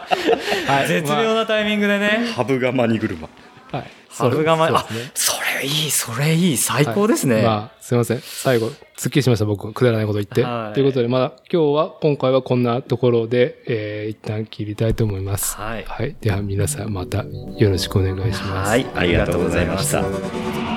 [0.66, 2.30] はい絶妙なタイミングでね。
[2.34, 3.28] ハブがマニ車。
[3.72, 3.90] はい。
[4.10, 7.42] ハブがま、あそれいい、それいい、最高ですね。
[7.42, 8.20] まあ、すいません。
[8.22, 9.70] 最後、すっきりしました、僕。
[9.72, 10.42] くだらないこと言って。
[10.42, 15.56] はいということで、まだ、今日は、今回はこんなところで、えー、一旦切りたいと思います。
[15.56, 16.16] はいはい。
[16.20, 17.24] では、皆さん、また、
[17.58, 18.70] よろしくお願いします。
[18.70, 20.75] はい、ありがとうございました